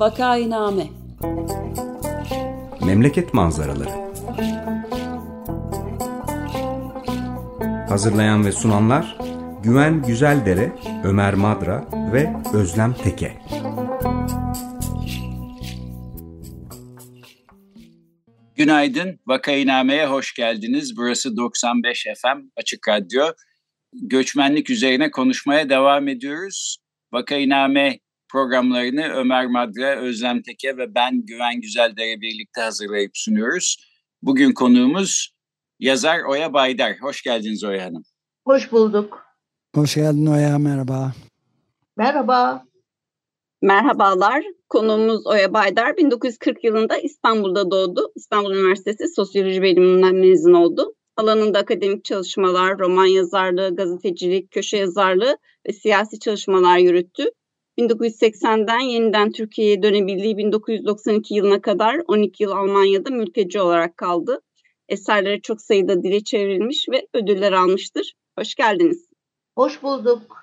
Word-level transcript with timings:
Vakainame 0.00 0.86
Memleket 2.86 3.34
manzaraları 3.34 3.90
Hazırlayan 7.88 8.46
ve 8.46 8.52
sunanlar 8.52 9.18
Güven 9.62 10.02
Güzeldere, 10.02 10.72
Ömer 11.04 11.34
Madra 11.34 11.88
ve 12.12 12.32
Özlem 12.54 12.94
Teke. 12.94 13.38
Günaydın, 18.54 19.20
Vakainame'ye 19.26 20.06
hoş 20.06 20.34
geldiniz. 20.34 20.96
Burası 20.96 21.36
95 21.36 22.06
FM 22.22 22.38
Açık 22.56 22.88
Radyo. 22.88 23.24
Göçmenlik 23.92 24.70
üzerine 24.70 25.10
konuşmaya 25.10 25.68
devam 25.68 26.08
ediyoruz. 26.08 26.78
Vakainame 27.12 27.98
programlarını 28.32 29.02
Ömer 29.02 29.46
Madra, 29.46 30.00
Özlem 30.00 30.42
Teke 30.42 30.76
ve 30.76 30.94
ben 30.94 31.26
Güven 31.26 31.60
Güzeldere 31.60 32.20
birlikte 32.20 32.60
hazırlayıp 32.60 33.10
sunuyoruz. 33.14 33.76
Bugün 34.22 34.52
konuğumuz 34.52 35.34
yazar 35.78 36.20
Oya 36.20 36.52
Baydar. 36.52 36.96
Hoş 37.00 37.22
geldiniz 37.22 37.64
Oya 37.64 37.84
Hanım. 37.84 38.02
Hoş 38.44 38.72
bulduk. 38.72 39.22
Hoş 39.74 39.94
geldin 39.94 40.26
Oya, 40.26 40.58
merhaba. 40.58 41.12
Merhaba. 41.96 42.64
Merhabalar. 43.62 44.44
Konuğumuz 44.68 45.26
Oya 45.26 45.52
Baydar 45.52 45.96
1940 45.96 46.64
yılında 46.64 46.98
İstanbul'da 46.98 47.70
doğdu. 47.70 48.12
İstanbul 48.16 48.54
Üniversitesi 48.54 49.14
Sosyoloji 49.14 49.62
Bölümünden 49.62 50.14
mezun 50.14 50.52
oldu. 50.52 50.94
Alanında 51.16 51.58
akademik 51.58 52.04
çalışmalar, 52.04 52.78
roman 52.78 53.06
yazarlığı, 53.06 53.76
gazetecilik, 53.76 54.50
köşe 54.50 54.76
yazarlığı 54.76 55.36
ve 55.68 55.72
siyasi 55.72 56.18
çalışmalar 56.18 56.78
yürüttü. 56.78 57.24
1980'den 57.80 58.80
yeniden 58.80 59.32
Türkiye'ye 59.32 59.82
dönebildiği 59.82 60.36
1992 60.36 61.34
yılına 61.34 61.60
kadar 61.60 61.96
12 62.08 62.42
yıl 62.42 62.50
Almanya'da 62.50 63.10
mülteci 63.10 63.60
olarak 63.60 63.96
kaldı. 63.96 64.40
Eserleri 64.88 65.42
çok 65.42 65.62
sayıda 65.62 66.02
dile 66.02 66.24
çevrilmiş 66.24 66.88
ve 66.88 67.06
ödüller 67.14 67.52
almıştır. 67.52 68.14
Hoş 68.38 68.54
geldiniz. 68.54 69.08
Hoş 69.54 69.82
bulduk. 69.82 70.36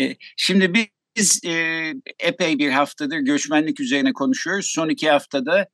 E, 0.00 0.16
şimdi 0.36 0.74
biz 1.16 1.40
e, 1.44 1.52
epey 2.18 2.58
bir 2.58 2.70
haftadır 2.70 3.18
göçmenlik 3.18 3.80
üzerine 3.80 4.12
konuşuyoruz. 4.12 4.66
Son 4.66 4.88
iki 4.88 5.10
haftada 5.10 5.68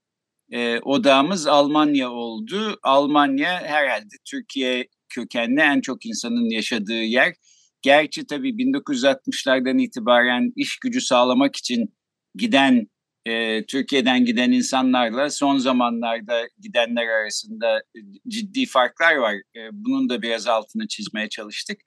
e, 0.52 0.80
odağımız 0.80 1.46
Almanya 1.46 2.10
oldu. 2.10 2.78
Almanya 2.82 3.60
herhalde 3.62 4.14
Türkiye 4.24 4.88
kökenli 5.08 5.60
en 5.60 5.80
çok 5.80 6.06
insanın 6.06 6.50
yaşadığı 6.50 7.02
yer. 7.02 7.34
Gerçi 7.82 8.26
tabii 8.26 8.50
1960'lardan 8.50 9.82
itibaren 9.82 10.52
iş 10.56 10.78
gücü 10.78 11.00
sağlamak 11.00 11.56
için 11.56 11.94
giden 12.34 12.86
e, 13.26 13.64
Türkiye'den 13.66 14.24
giden 14.24 14.52
insanlarla 14.52 15.30
son 15.30 15.58
zamanlarda 15.58 16.48
gidenler 16.58 17.06
arasında 17.06 17.82
ciddi 18.28 18.66
farklar 18.66 19.16
var. 19.16 19.34
E, 19.34 19.60
bunun 19.72 20.08
da 20.08 20.22
biraz 20.22 20.46
altını 20.46 20.88
çizmeye 20.88 21.28
çalıştık. 21.28 21.78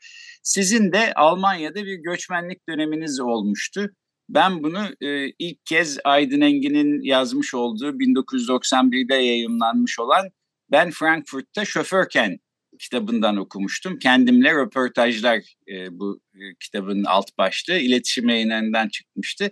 Sizin 0.43 0.91
de 0.91 1.13
Almanya'da 1.13 1.85
bir 1.85 1.95
göçmenlik 1.95 2.69
döneminiz 2.69 3.19
olmuştu. 3.19 3.89
Ben 4.29 4.63
bunu 4.63 4.79
e, 5.01 5.27
ilk 5.39 5.65
kez 5.65 5.97
Aydın 6.03 6.41
Engin'in 6.41 7.01
yazmış 7.01 7.53
olduğu 7.53 7.91
1991'de 7.91 9.15
yayınlanmış 9.15 9.99
olan 9.99 10.29
Ben 10.71 10.91
Frankfurt'ta 10.91 11.65
şoförken 11.65 12.37
kitabından 12.81 13.37
okumuştum. 13.37 13.99
Kendimle 13.99 14.53
röportajlar 14.53 15.37
e, 15.67 15.99
bu 15.99 16.21
e, 16.35 16.39
kitabın 16.59 17.03
alt 17.03 17.37
başlığı 17.37 17.77
iletişim 17.77 18.29
yayınlarından 18.29 18.89
çıkmıştı. 18.89 19.51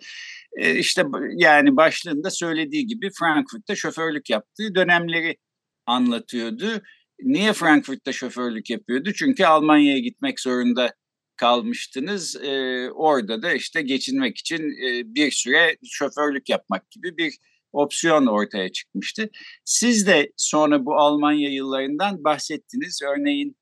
E, 0.58 0.76
işte 0.76 1.04
yani 1.36 1.78
başlığında 1.78 2.32
söylediği 2.32 2.88
gibi 2.88 3.10
Frankfurt'ta 3.20 3.76
şoförlük 3.76 4.30
yaptığı 4.30 4.76
dönemleri 4.76 5.38
anlatıyordu. 5.86 6.82
Niye 7.24 7.54
Frankfurt'ta 7.54 8.12
şoförlük 8.12 8.70
yapıyordu? 8.70 9.14
Çünkü 9.14 9.46
Almanya'ya 9.46 10.00
gitmek 10.00 10.40
zorunda 10.40 10.94
kalmıştınız. 11.36 12.36
E, 12.36 12.90
orada 12.92 13.42
da 13.42 13.54
işte 13.54 13.82
geçinmek 13.82 14.38
için 14.38 14.64
e, 14.64 15.16
bir 15.16 15.32
süre 15.32 15.78
şoförlük 15.90 16.50
yapmak 16.50 16.92
gibi 16.92 17.18
bir 17.18 17.34
opsiyon 17.74 18.26
ortaya 18.26 18.72
çıkmıştı. 18.72 19.30
Siz 19.66 20.08
de 20.08 20.32
sonra 20.38 20.86
bu 20.86 20.96
Almanya 20.96 21.50
yıllarından 21.50 22.24
bahsettiniz. 22.24 23.00
Örneğin 23.04 23.58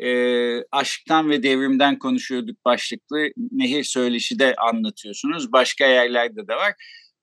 e, 0.00 0.08
aşktan 0.72 1.30
ve 1.30 1.42
devrimden 1.42 1.98
konuşuyorduk 1.98 2.64
başlıklı 2.64 3.28
nehir 3.36 3.84
söyleşi 3.84 4.38
de 4.38 4.54
anlatıyorsunuz. 4.54 5.52
Başka 5.52 5.86
yerlerde 5.86 6.48
de 6.48 6.54
var. 6.54 6.74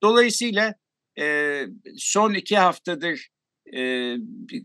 Dolayısıyla 0.03 0.73
e, 1.19 1.65
son 1.97 2.33
iki 2.33 2.57
haftadır 2.57 3.27
e, 3.75 4.15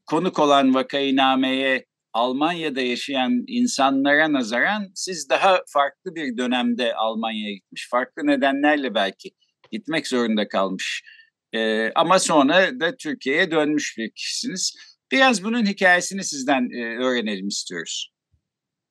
konuk 0.06 0.38
olan 0.38 0.74
vakainameye 0.74 1.86
Almanya'da 2.12 2.80
yaşayan 2.80 3.44
insanlara 3.46 4.32
nazaran 4.32 4.90
siz 4.94 5.28
daha 5.30 5.62
farklı 5.66 6.14
bir 6.14 6.36
dönemde 6.36 6.94
Almanya'ya 6.94 7.54
gitmiş, 7.54 7.88
farklı 7.90 8.26
nedenlerle 8.26 8.94
belki 8.94 9.30
gitmek 9.70 10.06
zorunda 10.06 10.48
kalmış. 10.48 11.02
Ee, 11.54 11.92
ama 11.94 12.18
sonra 12.18 12.80
da 12.80 12.96
Türkiye'ye 12.96 13.50
dönmüş 13.50 13.98
bir 13.98 14.10
kişisiniz. 14.10 14.76
Biraz 15.12 15.44
bunun 15.44 15.66
hikayesini 15.66 16.24
sizden 16.24 16.68
e, 16.70 16.96
öğrenelim 16.96 17.48
istiyoruz. 17.48 18.12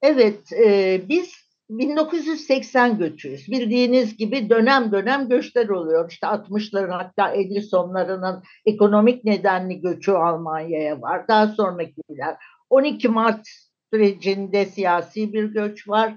Evet, 0.02 0.54
e, 0.54 1.02
biz 1.10 1.34
1980 1.70 2.98
göçüyüz. 2.98 3.52
Bildiğiniz 3.52 4.18
gibi 4.18 4.50
dönem 4.50 4.92
dönem 4.92 5.30
göçler 5.30 5.70
oluyor. 5.70 6.12
İşte 6.12 6.28
60'ların 6.28 6.92
hatta 6.92 7.30
50 7.30 7.62
sonlarının 7.62 8.44
ekonomik 8.66 9.24
nedenli 9.24 9.82
göçü 9.82 10.12
Almanya'ya 10.12 11.02
var. 11.02 11.28
Daha 11.28 11.48
sonrakiler 11.48 12.36
12 12.70 13.08
Mart 13.08 13.48
sürecinde 13.94 14.66
siyasi 14.66 15.34
bir 15.34 15.44
göç 15.44 15.88
var. 15.88 16.14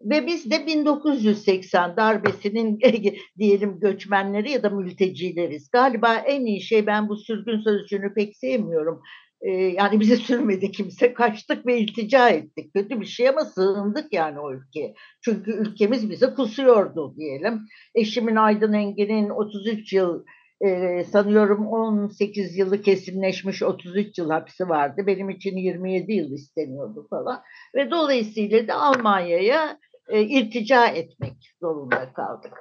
Ve 0.00 0.26
biz 0.26 0.50
de 0.50 0.66
1980 0.66 1.96
darbesinin 1.96 2.78
diyelim 3.38 3.80
göçmenleri 3.80 4.50
ya 4.50 4.62
da 4.62 4.70
mültecileriz. 4.70 5.70
Galiba 5.70 6.14
en 6.14 6.44
iyi 6.44 6.60
şey 6.60 6.86
ben 6.86 7.08
bu 7.08 7.16
sürgün 7.16 7.60
sözcüğünü 7.60 8.14
pek 8.14 8.36
sevmiyorum. 8.36 9.02
Ee, 9.40 9.50
yani 9.50 10.00
bize 10.00 10.16
sürmedi 10.16 10.72
kimse 10.72 11.14
kaçtık 11.14 11.66
ve 11.66 11.78
iltica 11.78 12.28
ettik. 12.28 12.74
Kötü 12.74 13.00
bir 13.00 13.06
şey 13.06 13.28
ama 13.28 13.44
sığındık 13.44 14.12
yani 14.12 14.40
o 14.40 14.52
ülkeye. 14.52 14.94
Çünkü 15.24 15.50
ülkemiz 15.50 16.10
bize 16.10 16.34
kusuyordu 16.34 17.14
diyelim. 17.16 17.60
Eşimin 17.94 18.36
Aydın 18.36 18.72
Engin'in 18.72 19.30
33 19.30 19.92
yıl 19.92 20.24
e, 20.60 21.04
sanıyorum 21.04 21.66
18 21.66 22.56
yılı 22.56 22.82
kesinleşmiş 22.82 23.62
33 23.62 24.18
yıl 24.18 24.30
hapsi 24.30 24.68
vardı. 24.68 25.02
Benim 25.06 25.30
için 25.30 25.56
27 25.56 26.12
yıl 26.12 26.32
isteniyordu 26.32 27.06
falan. 27.10 27.42
Ve 27.74 27.90
dolayısıyla 27.90 28.68
da 28.68 28.74
Almanya'ya 28.74 29.78
e, 30.08 30.22
irtica 30.22 30.86
etmek 30.86 31.54
zorunda 31.60 32.12
kaldık. 32.12 32.52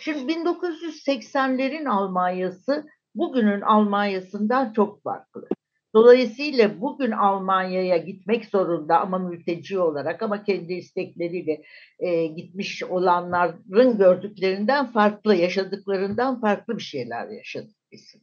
Şimdi 0.00 0.32
1980'lerin 0.32 1.88
Almanya'sı 1.88 2.86
bugünün 3.14 3.60
Almanya'sından 3.60 4.72
çok 4.72 5.02
farklı. 5.02 5.48
Dolayısıyla 5.94 6.80
bugün 6.80 7.10
Almanya'ya 7.10 7.96
gitmek 7.96 8.44
zorunda 8.44 9.00
ama 9.00 9.18
mülteci 9.18 9.78
olarak 9.78 10.22
ama 10.22 10.44
kendi 10.44 10.72
istekleriyle 10.74 11.62
e, 11.98 12.26
gitmiş 12.26 12.82
olanların 12.82 13.98
gördüklerinden 13.98 14.92
farklı, 14.92 15.34
yaşadıklarından 15.34 16.40
farklı 16.40 16.76
bir 16.76 16.82
şeyler 16.82 17.28
yaşadık 17.28 17.76
biz. 17.92 18.14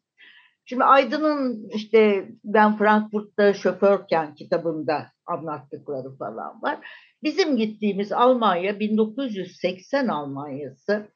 Şimdi 0.65 0.83
Aydın'ın 0.83 1.69
işte 1.69 2.29
ben 2.43 2.77
Frankfurt'ta 2.77 3.53
şoförken 3.53 4.35
kitabında 4.35 5.12
anlattıkları 5.25 6.15
falan 6.17 6.61
var. 6.61 6.87
Bizim 7.23 7.57
gittiğimiz 7.57 8.11
Almanya 8.11 8.79
1980 8.79 10.07
Almanya'sı 10.07 11.07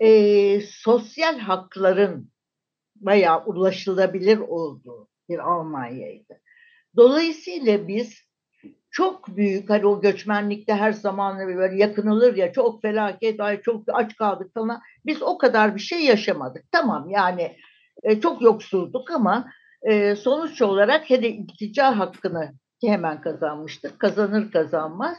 e, 0.00 0.60
sosyal 0.60 1.38
hakların 1.38 2.30
bayağı 2.96 3.44
ulaşılabilir 3.44 4.38
olduğu 4.38 5.08
bir 5.28 5.38
Almanya'ydı. 5.38 6.40
Dolayısıyla 6.96 7.88
biz 7.88 8.22
çok 8.90 9.36
büyük 9.36 9.70
hani 9.70 9.86
o 9.86 10.00
göçmenlikte 10.00 10.74
her 10.74 10.92
zaman 10.92 11.38
böyle 11.38 11.76
yakınılır 11.76 12.36
ya 12.36 12.52
çok 12.52 12.82
felaket 12.82 13.40
ay 13.40 13.62
çok 13.62 13.84
aç 13.92 14.16
kaldık 14.16 14.54
falan 14.54 14.80
biz 15.06 15.22
o 15.22 15.38
kadar 15.38 15.74
bir 15.74 15.80
şey 15.80 16.04
yaşamadık 16.04 16.64
tamam 16.72 17.10
yani 17.10 17.56
e, 18.02 18.20
çok 18.20 18.42
yoksulduk 18.42 19.10
ama 19.10 19.50
e, 19.82 20.16
sonuç 20.16 20.62
olarak 20.62 21.10
hele 21.10 21.28
iltica 21.28 21.98
hakkını 21.98 22.52
hemen 22.88 23.20
kazanmıştık 23.20 24.00
kazanır 24.00 24.50
kazanmaz 24.52 25.18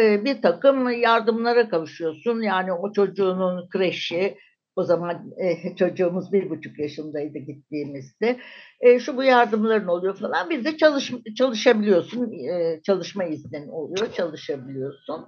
e, 0.00 0.24
bir 0.24 0.42
takım 0.42 0.90
yardımlara 0.90 1.68
kavuşuyorsun 1.68 2.42
yani 2.42 2.72
o 2.72 2.92
çocuğunun 2.92 3.68
kreşi 3.68 4.36
o 4.78 4.84
zaman 4.84 5.30
e, 5.38 5.76
çocuğumuz 5.76 6.32
bir 6.32 6.50
buçuk 6.50 6.78
yaşındaydı 6.78 7.38
gittiğimizde. 7.38 8.40
E, 8.80 8.98
şu 8.98 9.16
bu 9.16 9.24
yardımların 9.24 9.86
oluyor 9.86 10.18
falan. 10.18 10.50
Bir 10.50 10.64
de 10.64 10.76
çalış, 10.76 11.12
çalışabiliyorsun. 11.38 12.32
E, 12.32 12.80
çalışma 12.82 13.24
iznin 13.24 13.68
oluyor. 13.68 14.12
Çalışabiliyorsun. 14.12 15.26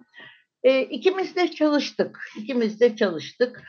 E, 0.63 0.81
ikimiz 0.81 1.37
de 1.37 1.51
çalıştık. 1.51 2.19
İkimiz 2.39 2.81
de 2.81 2.97
çalıştık. 2.97 3.63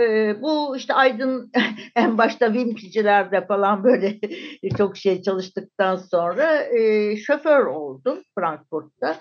E, 0.00 0.34
bu 0.42 0.76
işte 0.76 0.94
Aydın 0.94 1.50
en 1.96 2.18
başta 2.18 2.46
Wimpicilerde 2.46 3.46
falan 3.46 3.84
böyle 3.84 4.18
çok 4.78 4.96
şey 4.96 5.22
çalıştıktan 5.22 5.96
sonra 5.96 6.62
e, 6.62 7.16
şoför 7.16 7.66
oldum 7.66 8.18
Frankfurt'ta. 8.38 9.16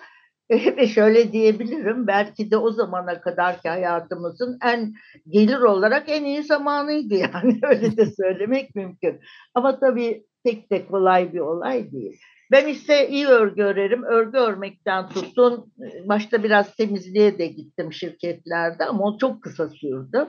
Ve 0.51 0.87
şöyle 0.87 1.31
diyebilirim 1.31 2.07
belki 2.07 2.51
de 2.51 2.57
o 2.57 2.71
zamana 2.71 3.21
kadarki 3.21 3.69
hayatımızın 3.69 4.57
en 4.63 4.93
gelir 5.29 5.59
olarak 5.59 6.09
en 6.09 6.23
iyi 6.23 6.43
zamanıydı 6.43 7.15
yani 7.33 7.59
öyle 7.63 7.97
de 7.97 8.05
söylemek 8.05 8.75
mümkün. 8.75 9.19
Ama 9.53 9.79
tabii 9.79 10.25
tek 10.45 10.69
tek 10.69 10.89
kolay 10.89 11.33
bir 11.33 11.39
olay 11.39 11.91
değil. 11.91 12.19
Ben 12.53 12.67
ise 12.67 13.09
iyi 13.09 13.27
örgü 13.27 13.63
örerim. 13.63 14.03
Örgü 14.03 14.37
örmekten 14.37 15.09
tutun. 15.09 15.73
Başta 16.05 16.43
biraz 16.43 16.75
temizliğe 16.75 17.37
de 17.37 17.47
gittim 17.47 17.93
şirketlerde 17.93 18.85
ama 18.85 19.03
o 19.03 19.17
çok 19.17 19.43
kısa 19.43 19.69
sürdü. 19.69 20.27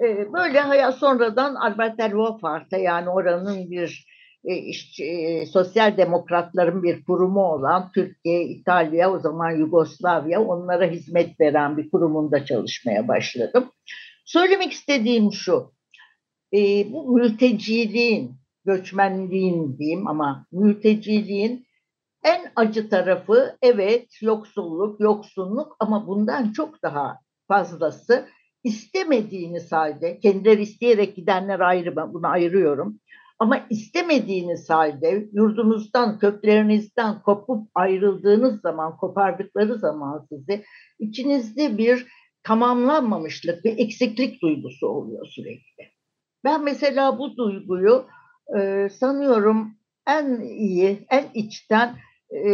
Ee, 0.00 0.32
böyle 0.32 0.60
hayat 0.60 0.94
sonradan 0.94 1.54
Albert 1.54 1.98
Wohlfahrt'a 1.98 2.76
yani 2.76 3.08
oranın 3.08 3.70
bir 3.70 4.06
e, 4.44 4.54
e, 5.04 5.46
sosyal 5.46 5.96
demokratların 5.96 6.82
bir 6.82 7.04
kurumu 7.04 7.40
olan 7.40 7.90
Türkiye, 7.94 8.44
İtalya, 8.44 9.12
o 9.12 9.18
zaman 9.18 9.50
Yugoslavya 9.50 10.42
onlara 10.42 10.86
hizmet 10.86 11.40
veren 11.40 11.76
bir 11.76 11.90
kurumunda 11.90 12.44
çalışmaya 12.44 13.08
başladım. 13.08 13.72
Söylemek 14.24 14.72
istediğim 14.72 15.32
şu, 15.32 15.72
e, 16.54 16.58
bu 16.92 17.12
mülteciliğin 17.12 18.38
göçmenliğin 18.68 19.78
diyeyim 19.78 20.06
ama 20.06 20.46
mülteciliğin 20.52 21.66
en 22.24 22.52
acı 22.56 22.88
tarafı 22.88 23.56
evet 23.62 24.22
yoksulluk, 24.22 25.00
yoksunluk 25.00 25.76
ama 25.80 26.06
bundan 26.06 26.52
çok 26.52 26.82
daha 26.82 27.18
fazlası 27.48 28.28
istemediğiniz 28.64 29.72
halde, 29.72 30.18
kendileri 30.18 30.62
isteyerek 30.62 31.16
gidenler 31.16 31.60
ayrı 31.60 31.96
ben 31.96 32.14
bunu 32.14 32.26
ayırıyorum. 32.26 33.00
Ama 33.38 33.66
istemediğiniz 33.70 34.70
halde 34.70 35.28
yurdunuzdan, 35.32 36.18
köklerinizden 36.18 37.22
kopup 37.22 37.68
ayrıldığınız 37.74 38.60
zaman, 38.60 38.96
kopardıkları 38.96 39.78
zaman 39.78 40.26
sizi 40.28 40.64
içinizde 40.98 41.78
bir 41.78 42.06
tamamlanmamışlık, 42.42 43.64
bir 43.64 43.78
eksiklik 43.78 44.42
duygusu 44.42 44.86
oluyor 44.86 45.26
sürekli. 45.26 45.84
Ben 46.44 46.64
mesela 46.64 47.18
bu 47.18 47.36
duyguyu 47.36 48.06
e, 48.56 48.88
sanıyorum 48.88 49.74
en 50.06 50.40
iyi, 50.40 51.06
en 51.10 51.24
içten 51.34 51.96
e, 52.30 52.50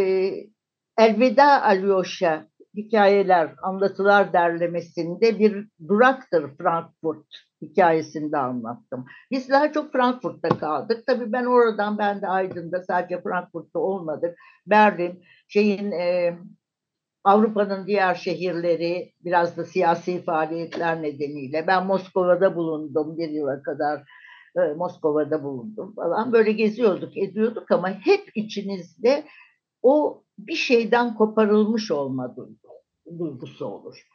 Elveda 0.98 1.62
Alyosha 1.62 2.46
hikayeler, 2.76 3.54
anlatılar 3.62 4.32
derlemesinde 4.32 5.38
bir 5.38 5.68
duraktır 5.88 6.56
Frankfurt 6.58 7.26
hikayesinde 7.62 8.38
anlattım. 8.38 9.06
Biz 9.30 9.50
daha 9.50 9.72
çok 9.72 9.92
Frankfurt'ta 9.92 10.48
kaldık. 10.48 11.06
Tabii 11.06 11.32
ben 11.32 11.44
oradan, 11.44 11.98
ben 11.98 12.22
de 12.22 12.28
Aydın'da 12.28 12.82
sadece 12.82 13.22
Frankfurt'ta 13.22 13.78
olmadık. 13.78 14.38
Berlin, 14.66 15.24
şeyin 15.48 15.92
e, 15.92 16.38
Avrupa'nın 17.24 17.86
diğer 17.86 18.14
şehirleri 18.14 19.12
biraz 19.24 19.56
da 19.56 19.64
siyasi 19.64 20.24
faaliyetler 20.24 21.02
nedeniyle. 21.02 21.66
Ben 21.66 21.86
Moskova'da 21.86 22.56
bulundum 22.56 23.16
bir 23.18 23.28
yıla 23.28 23.62
kadar 23.62 24.02
e, 24.56 24.60
Moskova'da 24.60 25.42
bulundum 25.42 25.94
falan. 25.94 26.32
Böyle 26.32 26.52
geziyorduk, 26.52 27.16
ediyorduk 27.16 27.70
ama 27.70 27.90
hep 27.90 28.30
içinizde 28.34 29.24
o 29.82 30.22
bir 30.38 30.54
şeyden 30.54 31.14
koparılmış 31.14 31.90
olma 31.90 32.36
duygusu 33.18 33.66
olur. 33.66 34.06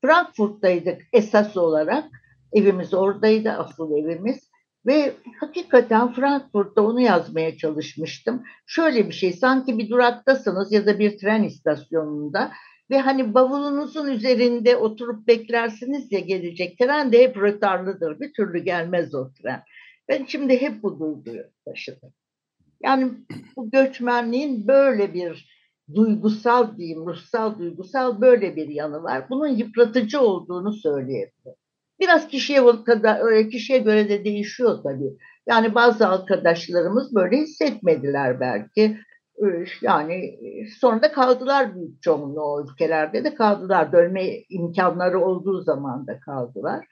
Frankfurt'taydık 0.00 1.02
esas 1.12 1.56
olarak. 1.56 2.04
Evimiz 2.52 2.94
oradaydı, 2.94 3.50
asıl 3.50 3.92
evimiz. 3.92 4.52
Ve 4.86 5.12
hakikaten 5.40 6.12
Frankfurt'ta 6.12 6.82
onu 6.82 7.00
yazmaya 7.00 7.56
çalışmıştım. 7.56 8.42
Şöyle 8.66 9.08
bir 9.08 9.12
şey, 9.14 9.32
sanki 9.32 9.78
bir 9.78 9.90
duraktasınız 9.90 10.72
ya 10.72 10.86
da 10.86 10.98
bir 10.98 11.18
tren 11.18 11.42
istasyonunda 11.42 12.52
ve 12.92 12.98
hani 12.98 13.34
bavulunuzun 13.34 14.08
üzerinde 14.08 14.76
oturup 14.76 15.26
beklersiniz 15.26 16.12
ya 16.12 16.20
gelecek 16.20 16.78
tren 16.78 17.12
de 17.12 17.22
hep 17.22 17.36
rötarlıdır. 17.36 18.20
Bir 18.20 18.32
türlü 18.32 18.58
gelmez 18.58 19.14
o 19.14 19.32
tren. 19.32 19.62
Ben 20.08 20.24
şimdi 20.24 20.60
hep 20.60 20.82
bu 20.82 21.00
duyguyu 21.00 21.42
taşıdım. 21.64 22.12
Yani 22.84 23.10
bu 23.56 23.70
göçmenliğin 23.70 24.66
böyle 24.66 25.14
bir 25.14 25.48
duygusal 25.94 26.76
diyeyim, 26.76 27.06
ruhsal 27.06 27.58
duygusal 27.58 28.20
böyle 28.20 28.56
bir 28.56 28.68
yanı 28.68 29.02
var. 29.02 29.24
Bunun 29.30 29.48
yıpratıcı 29.48 30.20
olduğunu 30.20 30.72
söyleyebilirim. 30.72 31.54
Biraz 32.00 32.28
kişiye 32.28 32.62
kadar 32.86 33.50
kişiye 33.50 33.78
göre 33.78 34.08
de 34.08 34.24
değişiyor 34.24 34.78
tabii. 34.82 35.16
Yani 35.48 35.74
bazı 35.74 36.08
arkadaşlarımız 36.08 37.14
böyle 37.14 37.36
hissetmediler 37.36 38.40
belki. 38.40 38.98
Yani 39.82 40.38
sonra 40.80 41.02
da 41.02 41.12
kaldılar 41.12 41.74
büyük 41.74 42.02
çoğunluğu 42.02 42.66
ülkelerde 42.68 43.24
de 43.24 43.34
kaldılar. 43.34 43.92
Dönme 43.92 44.42
imkanları 44.48 45.20
olduğu 45.20 45.60
zaman 45.60 46.06
da 46.06 46.20
kaldılar. 46.20 46.86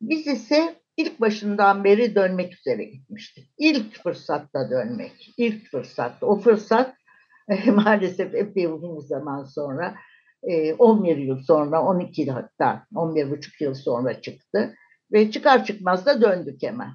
Biz 0.00 0.26
ise 0.26 0.74
ilk 0.96 1.20
başından 1.20 1.84
beri 1.84 2.14
dönmek 2.14 2.54
üzere 2.54 2.84
gitmiştik. 2.84 3.50
İlk 3.58 4.02
fırsatta 4.02 4.70
dönmek, 4.70 5.34
ilk 5.36 5.70
fırsatta. 5.70 6.26
O 6.26 6.38
fırsat 6.38 6.94
maalesef 7.66 8.34
epey 8.34 8.66
uzun 8.66 9.00
zaman 9.00 9.44
sonra 9.44 9.94
11 10.78 11.16
e, 11.16 11.20
yıl 11.20 11.38
sonra 11.38 11.82
12 11.82 12.22
yıl 12.22 12.28
hatta 12.28 12.86
11 12.94 13.30
buçuk 13.30 13.60
yıl 13.60 13.74
sonra 13.74 14.20
çıktı 14.20 14.74
ve 15.12 15.30
çıkar 15.30 15.64
çıkmaz 15.64 16.06
da 16.06 16.20
döndük 16.20 16.62
hemen. 16.62 16.90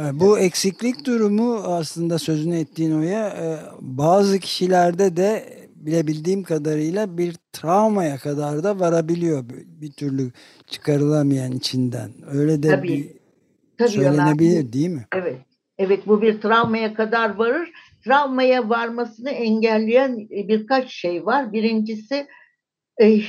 E, 0.00 0.20
bu 0.20 0.38
eksiklik 0.38 1.06
durumu 1.06 1.54
aslında 1.54 2.18
sözünü 2.18 2.58
ettiğin 2.58 2.98
oya 2.98 3.28
e, 3.28 3.58
bazı 3.80 4.38
kişilerde 4.38 5.16
de 5.16 5.44
bilebildiğim 5.74 6.42
kadarıyla 6.42 7.18
bir 7.18 7.34
travmaya 7.52 8.18
kadar 8.18 8.64
da 8.64 8.80
varabiliyor 8.80 9.44
bir 9.66 9.92
türlü 9.92 10.32
çıkarılamayan 10.66 11.52
içinden. 11.52 12.10
Öyle 12.32 12.62
de 12.62 12.68
tabii, 12.68 12.88
bir 12.88 13.08
tabii 13.78 13.90
söylenebilir 13.90 14.60
Ömer, 14.60 14.72
değil 14.72 14.88
mi? 14.88 15.06
Evet. 15.14 15.36
Evet 15.78 16.06
bu 16.06 16.22
bir 16.22 16.40
travmaya 16.40 16.94
kadar 16.94 17.34
varır. 17.34 17.72
Travmaya 18.04 18.68
varmasını 18.68 19.30
engelleyen 19.30 20.28
birkaç 20.30 20.90
şey 20.90 21.26
var. 21.26 21.52
Birincisi 21.52 22.26
e, 23.02 23.20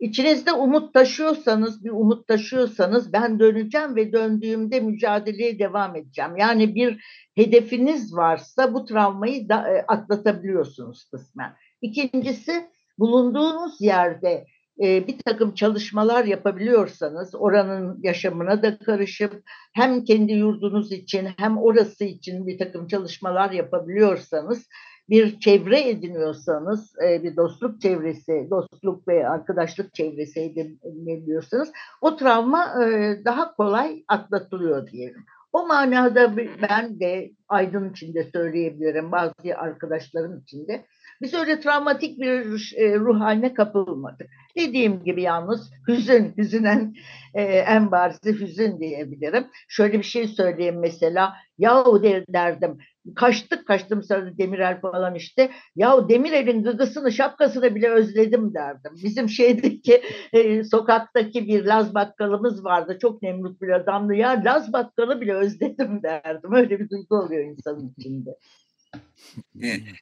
içinizde 0.00 0.52
umut 0.52 0.94
taşıyorsanız, 0.94 1.84
bir 1.84 1.90
umut 1.90 2.28
taşıyorsanız 2.28 3.12
ben 3.12 3.38
döneceğim 3.38 3.96
ve 3.96 4.12
döndüğümde 4.12 4.80
mücadeleye 4.80 5.58
devam 5.58 5.96
edeceğim. 5.96 6.36
Yani 6.36 6.74
bir 6.74 7.04
hedefiniz 7.34 8.16
varsa 8.16 8.74
bu 8.74 8.84
travmayı 8.84 9.48
da, 9.48 9.68
e, 9.68 9.84
atlatabiliyorsunuz 9.88 11.04
kısmen. 11.10 11.54
İkincisi 11.82 12.66
bulunduğunuz 12.98 13.80
yerde 13.80 14.46
e, 14.82 15.06
bir 15.06 15.18
takım 15.26 15.54
çalışmalar 15.54 16.24
yapabiliyorsanız 16.24 17.34
oranın 17.34 17.98
yaşamına 18.02 18.62
da 18.62 18.78
karışıp 18.78 19.42
hem 19.74 20.04
kendi 20.04 20.32
yurdunuz 20.32 20.92
için 20.92 21.28
hem 21.36 21.58
orası 21.58 22.04
için 22.04 22.46
bir 22.46 22.58
takım 22.58 22.86
çalışmalar 22.86 23.50
yapabiliyorsanız 23.50 24.68
bir 25.08 25.40
çevre 25.40 25.88
ediniyorsanız, 25.88 26.92
e, 27.08 27.22
bir 27.22 27.36
dostluk 27.36 27.80
çevresi, 27.80 28.48
dostluk 28.50 29.08
ve 29.08 29.28
arkadaşlık 29.28 29.94
çevresi 29.94 30.40
edinebiliyorsanız 30.40 31.72
o 32.00 32.16
travma 32.16 32.84
e, 32.84 33.18
daha 33.24 33.54
kolay 33.54 34.04
atlatılıyor 34.08 34.86
diyelim. 34.86 35.24
O 35.52 35.66
manada 35.66 36.36
ben 36.36 37.00
de 37.00 37.30
Aydın 37.48 37.90
için 37.90 38.14
de 38.14 38.30
söyleyebilirim, 38.32 39.12
bazı 39.12 39.32
arkadaşlarım 39.56 40.38
için 40.38 40.68
de. 40.68 40.84
Biz 41.24 41.34
öyle 41.34 41.60
travmatik 41.60 42.20
bir 42.20 42.74
e, 42.76 42.98
ruh 42.98 43.20
haline 43.20 43.54
kapılmadık. 43.54 44.30
Dediğim 44.56 45.04
gibi 45.04 45.22
yalnız 45.22 45.70
hüzün, 45.88 46.34
hüzünen 46.36 46.94
e, 47.34 47.42
en 47.42 47.90
barizi 47.90 48.40
hüzün 48.40 48.80
diyebilirim. 48.80 49.46
Şöyle 49.68 49.98
bir 49.98 50.04
şey 50.04 50.28
söyleyeyim 50.28 50.78
mesela. 50.80 51.34
Yahu 51.58 52.02
derdim, 52.02 52.78
kaçtık 53.16 53.66
kaçtım 53.66 54.02
sarı 54.02 54.38
Demirel 54.38 54.80
falan 54.80 55.14
işte. 55.14 55.50
Yahu 55.76 56.08
Demirel'in 56.08 56.62
gıgısını 56.62 57.12
şapkasını 57.12 57.74
bile 57.74 57.90
özledim 57.90 58.54
derdim. 58.54 58.92
Bizim 59.04 59.28
şeydeki 59.28 60.02
e, 60.32 60.64
sokaktaki 60.64 61.48
bir 61.48 61.64
Laz 61.64 61.94
bakkalımız 61.94 62.64
vardı. 62.64 62.98
Çok 63.02 63.22
nemrut 63.22 63.62
bir 63.62 63.68
adamdı. 63.68 64.14
Ya 64.14 64.42
Laz 64.44 64.72
bakkalı 64.72 65.20
bile 65.20 65.34
özledim 65.34 66.02
derdim. 66.02 66.52
Öyle 66.52 66.80
bir 66.80 66.90
duygu 66.90 67.16
oluyor 67.16 67.44
insanın 67.44 67.94
içinde. 67.98 68.30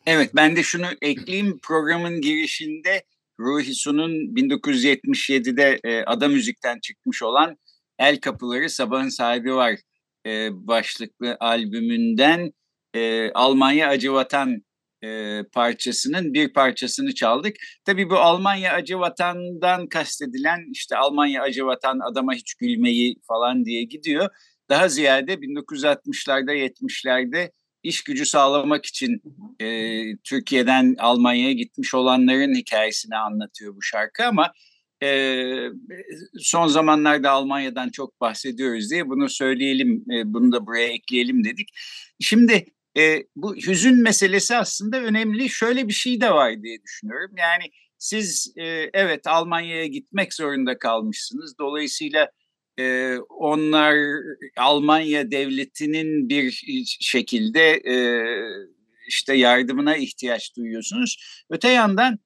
Evet 0.06 0.30
ben 0.34 0.56
de 0.56 0.62
şunu 0.62 0.86
ekleyeyim 1.02 1.58
programın 1.62 2.20
girişinde 2.20 3.04
Ruhi 3.40 3.74
Su'nun 3.74 4.10
1977'de 4.10 5.80
e, 5.84 6.04
Ada 6.04 6.28
Müzik'ten 6.28 6.78
çıkmış 6.80 7.22
olan 7.22 7.58
El 7.98 8.20
Kapıları 8.20 8.70
Sabahın 8.70 9.08
Sahibi 9.08 9.54
Var 9.54 9.76
e, 10.26 10.48
başlıklı 10.52 11.36
albümünden 11.40 12.52
e, 12.94 13.30
Almanya 13.32 13.88
Acıvatan 13.88 14.62
e, 15.04 15.42
parçasının 15.52 16.34
bir 16.34 16.52
parçasını 16.52 17.14
çaldık. 17.14 17.56
Tabii 17.84 18.10
bu 18.10 18.16
Almanya 18.18 18.72
acı 18.72 18.98
vatandan 18.98 19.86
kastedilen 19.86 20.70
işte 20.72 20.96
Almanya 20.96 21.42
acı 21.42 21.66
vatan 21.66 21.98
adama 21.98 22.34
hiç 22.34 22.54
gülmeyi 22.54 23.16
falan 23.28 23.64
diye 23.64 23.82
gidiyor. 23.82 24.28
Daha 24.68 24.88
ziyade 24.88 25.34
1960'larda 25.34 26.54
70'lerde 26.54 27.50
iş 27.82 28.04
gücü 28.04 28.26
sağlamak 28.26 28.86
için 28.86 29.22
e, 29.60 29.66
Türkiye'den 30.16 30.94
Almanya'ya 30.98 31.52
gitmiş 31.52 31.94
olanların 31.94 32.54
hikayesini 32.54 33.16
anlatıyor 33.16 33.76
bu 33.76 33.82
şarkı 33.82 34.26
ama 34.26 34.52
e, 35.02 35.68
son 36.38 36.66
zamanlarda 36.66 37.30
Almanya'dan 37.30 37.88
çok 37.88 38.20
bahsediyoruz 38.20 38.90
diye 38.90 39.08
bunu 39.08 39.28
söyleyelim, 39.28 40.04
e, 40.12 40.32
bunu 40.32 40.52
da 40.52 40.66
buraya 40.66 40.88
ekleyelim 40.88 41.44
dedik. 41.44 41.68
Şimdi 42.20 42.66
e, 42.98 43.24
bu 43.36 43.56
hüzün 43.56 44.02
meselesi 44.02 44.56
aslında 44.56 45.00
önemli. 45.00 45.48
Şöyle 45.48 45.88
bir 45.88 45.92
şey 45.92 46.20
de 46.20 46.30
var 46.30 46.62
diye 46.62 46.82
düşünüyorum. 46.82 47.34
Yani 47.38 47.64
siz 47.98 48.52
e, 48.56 48.64
evet 48.92 49.26
Almanya'ya 49.26 49.86
gitmek 49.86 50.34
zorunda 50.34 50.78
kalmışsınız. 50.78 51.58
Dolayısıyla 51.58 52.30
e, 52.78 53.16
onlar 53.28 53.94
Almanya 54.56 55.30
devletinin 55.30 56.28
bir 56.28 56.64
şekilde 57.00 57.70
e, 57.70 57.96
işte 59.08 59.34
yardımına 59.34 59.96
ihtiyaç 59.96 60.56
duyuyorsunuz. 60.56 61.44
Öte 61.50 61.68
yandan 61.68 62.18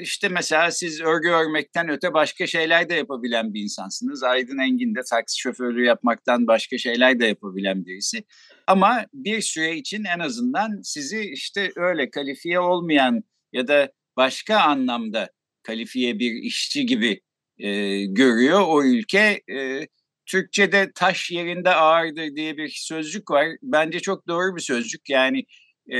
işte 0.00 0.28
mesela 0.28 0.70
siz 0.70 1.00
örgü 1.00 1.28
örmekten 1.28 1.88
öte 1.88 2.14
başka 2.14 2.46
şeyler 2.46 2.88
de 2.88 2.94
yapabilen 2.94 3.54
bir 3.54 3.62
insansınız. 3.62 4.22
Aydın 4.22 4.58
Engin 4.58 4.94
de 4.94 5.00
taksi 5.10 5.40
şoförlüğü 5.40 5.84
yapmaktan 5.84 6.46
başka 6.46 6.78
şeyler 6.78 7.20
de 7.20 7.26
yapabilen 7.26 7.86
birisi. 7.86 8.24
Ama 8.66 9.06
bir 9.14 9.40
süre 9.40 9.76
için 9.76 10.04
en 10.04 10.18
azından 10.18 10.80
sizi 10.82 11.20
işte 11.20 11.72
öyle 11.76 12.10
kalifiye 12.10 12.60
olmayan 12.60 13.22
ya 13.52 13.68
da 13.68 13.92
başka 14.16 14.60
anlamda 14.60 15.30
kalifiye 15.62 16.18
bir 16.18 16.32
işçi 16.32 16.86
gibi 16.86 17.20
e, 17.60 18.04
görüyor 18.04 18.60
o 18.66 18.84
ülke. 18.84 19.42
E, 19.52 19.86
Türkçe'de 20.26 20.90
taş 20.94 21.30
yerinde 21.30 21.70
ağırdır 21.70 22.36
diye 22.36 22.56
bir 22.56 22.68
sözcük 22.68 23.30
var. 23.30 23.46
Bence 23.62 24.00
çok 24.00 24.28
doğru 24.28 24.56
bir 24.56 24.60
sözcük. 24.60 25.10
Yani 25.10 25.44
e, 25.88 25.98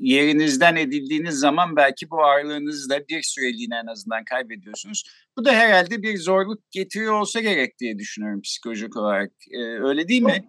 yerinizden 0.00 0.76
edildiğiniz 0.76 1.34
zaman 1.34 1.76
belki 1.76 2.10
bu 2.10 2.24
ağırlığınızı 2.24 2.90
da 2.90 3.08
bir 3.08 3.22
süreliğine 3.22 3.74
en 3.84 3.86
azından 3.86 4.24
kaybediyorsunuz. 4.24 5.02
Bu 5.38 5.44
da 5.44 5.52
herhalde 5.52 6.02
bir 6.02 6.18
zorluk 6.18 6.70
getiriyor 6.70 7.12
olsa 7.12 7.40
gerek 7.40 7.78
diye 7.78 7.98
düşünüyorum 7.98 8.40
psikolojik 8.40 8.96
olarak. 8.96 9.32
E, 9.50 9.58
öyle 9.58 10.08
değil 10.08 10.22
mi? 10.22 10.44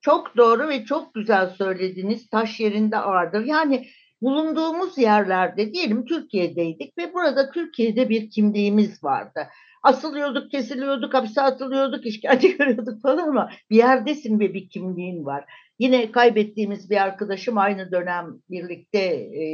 Çok 0.00 0.36
doğru 0.36 0.68
ve 0.68 0.84
çok 0.84 1.14
güzel 1.14 1.50
söylediniz. 1.50 2.28
Taş 2.28 2.60
yerinde 2.60 2.96
ağırdır. 2.96 3.44
Yani 3.44 3.88
bulunduğumuz 4.22 4.98
yerlerde 4.98 5.72
diyelim 5.72 6.04
Türkiye'deydik 6.04 6.98
ve 6.98 7.14
burada 7.14 7.50
Türkiye'de 7.50 8.08
bir 8.08 8.30
kimliğimiz 8.30 9.04
vardı. 9.04 9.40
Asılıyorduk, 9.82 10.50
kesiliyorduk, 10.50 11.14
hapse 11.14 11.40
atılıyorduk, 11.42 12.06
işkence 12.06 12.48
görüyorduk 12.58 13.02
falan 13.02 13.28
ama 13.28 13.50
bir 13.70 13.76
yerdesin 13.76 14.40
ve 14.40 14.54
bir 14.54 14.68
kimliğin 14.68 15.24
var. 15.24 15.44
Yine 15.78 16.12
kaybettiğimiz 16.12 16.90
bir 16.90 16.96
arkadaşım 16.96 17.58
aynı 17.58 17.92
dönem 17.92 18.26
birlikte 18.50 18.98
e, 18.98 19.44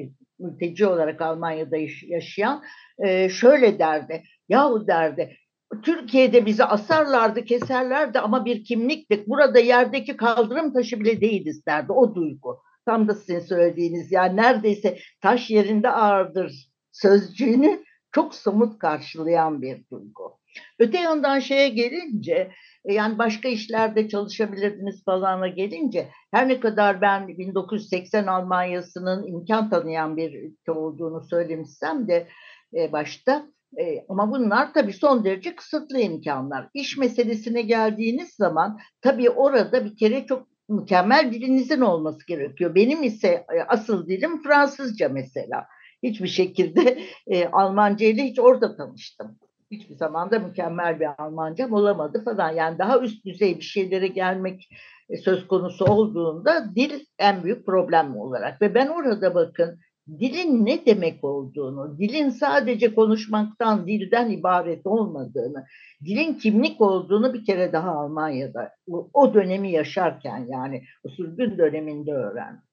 e 0.00 0.10
mülteci 0.38 0.86
olarak 0.86 1.22
Almanya'da 1.22 1.76
yaşayan 2.02 2.62
e, 2.98 3.28
şöyle 3.28 3.78
derdi. 3.78 4.22
Yahu 4.48 4.86
derdi 4.86 5.36
Türkiye'de 5.82 6.46
bizi 6.46 6.64
asarlardı, 6.64 7.44
keserlerdi 7.44 8.18
ama 8.20 8.44
bir 8.44 8.64
kimliktik. 8.64 9.28
Burada 9.28 9.58
yerdeki 9.58 10.16
kaldırım 10.16 10.72
taşı 10.72 11.00
bile 11.00 11.20
değiliz 11.20 11.66
derdi 11.66 11.92
o 11.92 12.14
duygu. 12.14 12.58
Tam 12.88 13.08
da 13.08 13.14
sizin 13.14 13.40
söylediğiniz 13.40 14.12
yani 14.12 14.36
neredeyse 14.36 14.98
taş 15.20 15.50
yerinde 15.50 15.90
ağırdır 15.90 16.68
sözcüğünü 16.92 17.84
çok 18.12 18.34
somut 18.34 18.78
karşılayan 18.78 19.62
bir 19.62 19.90
duygu. 19.90 20.38
Öte 20.78 20.98
yandan 20.98 21.38
şeye 21.38 21.68
gelince 21.68 22.50
e, 22.84 22.94
yani 22.94 23.18
başka 23.18 23.48
işlerde 23.48 24.08
çalışabilirdiniz 24.08 25.04
falana 25.04 25.48
gelince 25.48 26.08
her 26.30 26.48
ne 26.48 26.60
kadar 26.60 27.00
ben 27.00 27.28
1980 27.28 28.26
Almanya'sının 28.26 29.26
imkan 29.26 29.70
tanıyan 29.70 30.16
bir 30.16 30.34
ülke 30.34 30.72
olduğunu 30.72 31.24
söylemişsem 31.30 32.08
de 32.08 32.28
e, 32.74 32.92
başta 32.92 33.46
e, 33.78 34.04
ama 34.08 34.30
bunlar 34.30 34.74
tabii 34.74 34.92
son 34.92 35.24
derece 35.24 35.56
kısıtlı 35.56 36.00
imkanlar. 36.00 36.68
İş 36.74 36.96
meselesine 36.96 37.62
geldiğiniz 37.62 38.34
zaman 38.34 38.78
tabii 39.00 39.30
orada 39.30 39.84
bir 39.84 39.96
kere 39.96 40.26
çok 40.26 40.57
mükemmel 40.68 41.32
dilinizin 41.32 41.80
olması 41.80 42.26
gerekiyor. 42.26 42.74
Benim 42.74 43.02
ise 43.02 43.28
e, 43.28 43.62
asıl 43.68 44.06
dilim 44.06 44.42
Fransızca 44.42 45.08
mesela. 45.08 45.66
Hiçbir 46.02 46.28
şekilde 46.28 46.98
e, 47.26 47.46
Almanca 47.46 48.06
ile 48.06 48.24
hiç 48.24 48.38
orada 48.38 48.76
tanıştım. 48.76 49.38
Hiçbir 49.70 49.94
zaman 49.94 50.30
da 50.30 50.38
mükemmel 50.38 51.00
bir 51.00 51.08
Almancam 51.18 51.72
olamadı 51.72 52.24
falan. 52.24 52.52
Yani 52.52 52.78
daha 52.78 53.00
üst 53.00 53.24
düzey 53.24 53.56
bir 53.56 53.64
şeylere 53.64 54.06
gelmek 54.06 54.68
e, 55.10 55.16
söz 55.16 55.46
konusu 55.46 55.84
olduğunda 55.84 56.74
dil 56.74 57.04
en 57.18 57.44
büyük 57.44 57.66
problem 57.66 58.16
olarak. 58.16 58.62
Ve 58.62 58.74
ben 58.74 58.86
orada 58.86 59.34
bakın 59.34 59.80
dilin 60.20 60.66
ne 60.66 60.86
demek 60.86 61.24
olduğunu, 61.24 61.98
dilin 61.98 62.30
sadece 62.30 62.94
konuşmaktan, 62.94 63.86
dilden 63.86 64.30
ibaret 64.30 64.86
olmadığını, 64.86 65.66
dilin 66.04 66.34
kimlik 66.34 66.80
olduğunu 66.80 67.34
bir 67.34 67.44
kere 67.44 67.72
daha 67.72 67.90
Almanya'da 67.90 68.70
o, 69.12 69.34
dönemi 69.34 69.72
yaşarken 69.72 70.46
yani 70.48 70.82
o 71.04 71.08
sürgün 71.08 71.58
döneminde 71.58 72.12
öğrendim. 72.12 72.67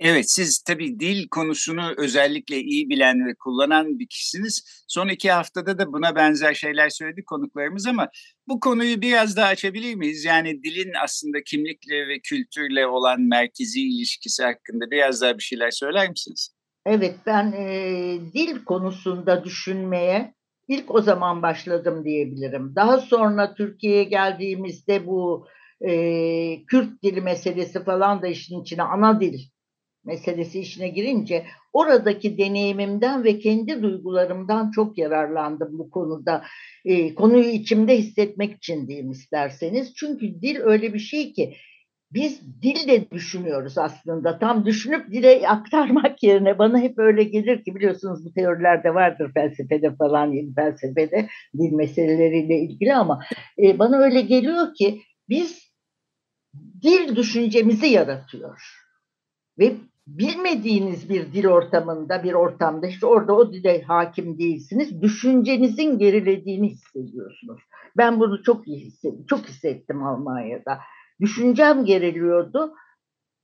Evet 0.00 0.30
siz 0.30 0.62
tabii 0.62 1.00
dil 1.00 1.28
konusunu 1.28 1.92
özellikle 1.96 2.60
iyi 2.60 2.88
bilen 2.90 3.26
ve 3.26 3.34
kullanan 3.34 3.98
bir 3.98 4.06
kişisiniz. 4.06 4.84
Son 4.88 5.08
iki 5.08 5.30
haftada 5.30 5.78
da 5.78 5.92
buna 5.92 6.16
benzer 6.16 6.54
şeyler 6.54 6.88
söyledi 6.88 7.24
konuklarımız 7.24 7.86
ama 7.86 8.08
bu 8.48 8.60
konuyu 8.60 9.02
biraz 9.02 9.36
daha 9.36 9.46
açabilir 9.46 9.94
miyiz? 9.94 10.24
Yani 10.24 10.62
dilin 10.62 10.92
aslında 11.04 11.38
kimlikle 11.46 12.08
ve 12.08 12.18
kültürle 12.18 12.86
olan 12.86 13.20
merkezi 13.20 13.80
ilişkisi 13.80 14.42
hakkında 14.42 14.90
biraz 14.90 15.22
daha 15.22 15.38
bir 15.38 15.42
şeyler 15.42 15.70
söyler 15.70 16.10
misiniz? 16.10 16.54
Evet 16.86 17.16
ben 17.26 17.52
e, 17.52 18.18
dil 18.34 18.64
konusunda 18.64 19.44
düşünmeye 19.44 20.34
ilk 20.68 20.94
o 20.94 21.02
zaman 21.02 21.42
başladım 21.42 22.04
diyebilirim. 22.04 22.72
Daha 22.76 22.98
sonra 22.98 23.54
Türkiye'ye 23.54 24.04
geldiğimizde 24.04 25.06
bu 25.06 25.46
e, 25.80 25.90
Kürt 26.64 27.02
dili 27.02 27.20
meselesi 27.20 27.84
falan 27.84 28.22
da 28.22 28.26
işin 28.26 28.62
içine 28.62 28.82
ana 28.82 29.20
dil 29.20 29.53
meselesi 30.04 30.60
işine 30.60 30.88
girince 30.88 31.44
oradaki 31.72 32.38
deneyimimden 32.38 33.24
ve 33.24 33.38
kendi 33.38 33.82
duygularımdan 33.82 34.70
çok 34.70 34.98
yararlandım 34.98 35.78
bu 35.78 35.90
konuda. 35.90 36.44
E, 36.84 37.14
konuyu 37.14 37.48
içimde 37.48 37.98
hissetmek 37.98 38.56
için 38.56 38.88
diyeyim 38.88 39.10
isterseniz. 39.10 39.94
Çünkü 39.94 40.42
dil 40.42 40.56
öyle 40.60 40.94
bir 40.94 40.98
şey 40.98 41.32
ki 41.32 41.54
biz 42.14 42.62
dille 42.62 43.10
düşünüyoruz 43.10 43.78
aslında. 43.78 44.38
Tam 44.38 44.66
düşünüp 44.66 45.10
dile 45.10 45.48
aktarmak 45.48 46.22
yerine 46.22 46.58
bana 46.58 46.78
hep 46.78 46.98
öyle 46.98 47.24
gelir 47.24 47.64
ki 47.64 47.74
biliyorsunuz 47.74 48.24
bu 48.24 48.32
teorilerde 48.32 48.94
vardır 48.94 49.30
felsefede 49.34 49.96
falan 49.96 50.32
yeni 50.32 50.54
felsefede 50.54 51.28
dil 51.58 51.72
meseleleriyle 51.72 52.58
ilgili 52.58 52.94
ama 52.94 53.24
e, 53.58 53.78
bana 53.78 53.98
öyle 53.98 54.20
geliyor 54.20 54.74
ki 54.74 55.00
biz 55.28 55.74
dil 56.82 57.16
düşüncemizi 57.16 57.86
yaratıyor. 57.86 58.84
Ve 59.58 59.72
bilmediğiniz 60.06 61.08
bir 61.08 61.32
dil 61.32 61.46
ortamında, 61.46 62.24
bir 62.24 62.32
ortamda 62.32 62.86
işte 62.86 63.06
orada 63.06 63.32
o 63.32 63.52
dile 63.52 63.82
hakim 63.82 64.38
değilsiniz. 64.38 65.02
Düşüncenizin 65.02 65.98
gerilediğini 65.98 66.68
hissediyorsunuz. 66.68 67.62
Ben 67.96 68.20
bunu 68.20 68.42
çok 68.42 68.66
hissettim, 68.66 69.24
çok 69.28 69.48
hissettim 69.48 70.02
Almanya'da. 70.02 70.78
Düşüncem 71.20 71.84
geriliyordu. 71.84 72.74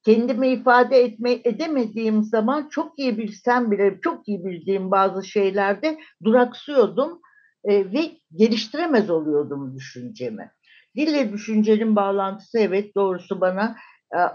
Kendimi 0.04 0.48
ifade 0.48 0.96
etme, 0.96 1.32
edemediğim 1.44 2.22
zaman 2.22 2.68
çok 2.68 2.98
iyi 2.98 3.18
bilsem 3.18 3.70
bile 3.70 3.98
çok 4.02 4.28
iyi 4.28 4.44
bildiğim 4.44 4.90
bazı 4.90 5.24
şeylerde 5.24 5.98
duraksıyordum 6.24 7.20
e, 7.64 7.92
ve 7.92 8.10
geliştiremez 8.36 9.10
oluyordum 9.10 9.74
düşüncemi. 9.76 10.50
Dille 10.96 11.32
düşüncenin 11.32 11.96
bağlantısı 11.96 12.58
evet 12.58 12.94
doğrusu 12.94 13.40
bana 13.40 13.76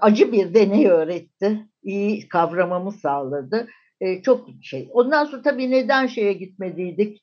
acı 0.02 0.32
bir 0.32 0.54
deney 0.54 0.88
öğretti. 0.88 1.66
İyi 1.84 2.28
kavramamı 2.28 2.92
sağladı. 2.92 3.68
Çok 4.24 4.48
şey. 4.62 4.90
Ondan 4.92 5.26
sonra 5.26 5.42
tabii 5.42 5.72
neden 5.72 6.08
şeye 6.08 6.34
gitmediydik? 6.34 7.22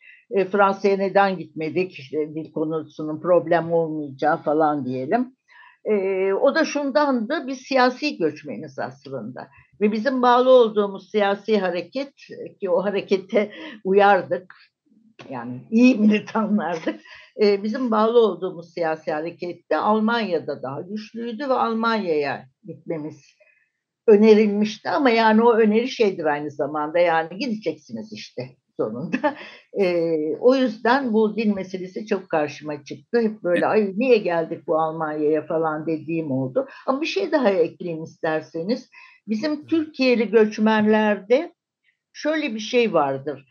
Fransa'ya 0.52 0.96
neden 0.96 1.38
gitmedik? 1.38 1.98
İşte 1.98 2.34
dil 2.34 2.52
konusunun 2.52 3.20
problem 3.20 3.72
olmayacağı 3.72 4.42
falan 4.42 4.84
diyelim. 4.84 5.36
O 6.40 6.54
da 6.54 6.64
şundandı, 6.64 7.44
biz 7.46 7.58
siyasi 7.58 8.18
göçmeniz 8.18 8.78
aslında. 8.78 9.48
Ve 9.80 9.92
bizim 9.92 10.22
bağlı 10.22 10.50
olduğumuz 10.50 11.10
siyasi 11.10 11.58
hareket, 11.58 12.12
ki 12.60 12.70
o 12.70 12.84
harekete 12.84 13.52
uyardık, 13.84 14.54
yani 15.30 15.60
iyi 15.70 15.94
militanlardık. 15.98 17.00
E, 17.42 17.62
bizim 17.62 17.90
bağlı 17.90 18.18
olduğumuz 18.18 18.74
siyasi 18.74 19.12
harekette 19.12 19.76
Almanya'da 19.76 20.62
daha 20.62 20.80
güçlüydü 20.80 21.48
ve 21.48 21.52
Almanya'ya 21.52 22.46
gitmemiz 22.66 23.36
önerilmişti 24.06 24.90
ama 24.90 25.10
yani 25.10 25.42
o 25.42 25.54
öneri 25.54 25.88
şeydir 25.88 26.24
aynı 26.24 26.50
zamanda 26.50 26.98
yani 26.98 27.38
gideceksiniz 27.38 28.12
işte 28.12 28.42
sonunda. 28.76 29.36
E, 29.80 30.06
o 30.40 30.54
yüzden 30.54 31.12
bu 31.12 31.36
dil 31.36 31.46
meselesi 31.46 32.06
çok 32.06 32.28
karşıma 32.28 32.84
çıktı. 32.84 33.20
Hep 33.20 33.42
böyle 33.42 33.66
ay 33.66 33.92
niye 33.96 34.18
geldik 34.18 34.66
bu 34.66 34.78
Almanya'ya 34.78 35.46
falan 35.46 35.86
dediğim 35.86 36.30
oldu. 36.30 36.68
Ama 36.86 37.00
bir 37.00 37.06
şey 37.06 37.32
daha 37.32 37.50
ekleyeyim 37.50 38.04
isterseniz. 38.04 38.90
Bizim 39.28 39.66
Türkiye'li 39.66 40.30
göçmenlerde 40.30 41.54
şöyle 42.12 42.54
bir 42.54 42.60
şey 42.60 42.92
vardır. 42.92 43.46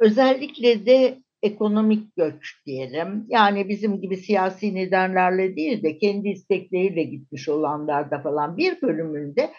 Özellikle 0.00 0.86
de 0.86 1.18
ekonomik 1.42 2.16
göç 2.16 2.56
diyelim. 2.66 3.26
Yani 3.28 3.68
bizim 3.68 4.00
gibi 4.00 4.16
siyasi 4.16 4.74
nedenlerle 4.74 5.56
değil 5.56 5.82
de 5.82 5.98
kendi 5.98 6.28
istekleriyle 6.28 7.02
gitmiş 7.02 7.48
olanlarda 7.48 8.22
falan 8.22 8.56
bir 8.56 8.82
bölümünde 8.82 9.50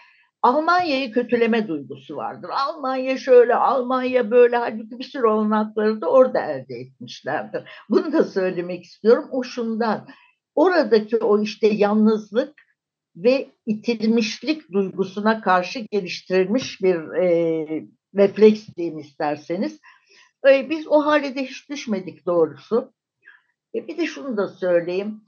Almanya'yı 0.44 1.12
kötüleme 1.12 1.68
duygusu 1.68 2.16
vardır. 2.16 2.50
Almanya 2.52 3.18
şöyle, 3.18 3.54
Almanya 3.54 4.30
böyle. 4.30 4.56
Halbuki 4.56 4.98
bir 4.98 5.04
sürü 5.04 5.26
olanakları 5.26 6.00
da 6.00 6.10
orada 6.10 6.40
elde 6.40 6.74
etmişlerdir. 6.74 7.62
Bunu 7.90 8.12
da 8.12 8.24
söylemek 8.24 8.84
istiyorum. 8.84 9.28
O 9.30 9.42
şundan. 9.42 10.06
Oradaki 10.54 11.16
o 11.16 11.42
işte 11.42 11.66
yalnızlık 11.66 12.54
ve 13.16 13.46
itilmişlik 13.66 14.72
duygusuna 14.72 15.40
karşı 15.40 15.78
geliştirilmiş 15.90 16.82
bir 16.82 16.96
e, 17.22 17.86
refleks 18.16 18.68
diyeyim 18.76 18.98
isterseniz. 18.98 19.80
E, 20.48 20.70
biz 20.70 20.88
o 20.88 21.06
hale 21.06 21.34
de 21.34 21.44
hiç 21.44 21.70
düşmedik 21.70 22.26
doğrusu. 22.26 22.92
E, 23.74 23.88
bir 23.88 23.98
de 23.98 24.06
şunu 24.06 24.36
da 24.36 24.48
söyleyeyim. 24.48 25.20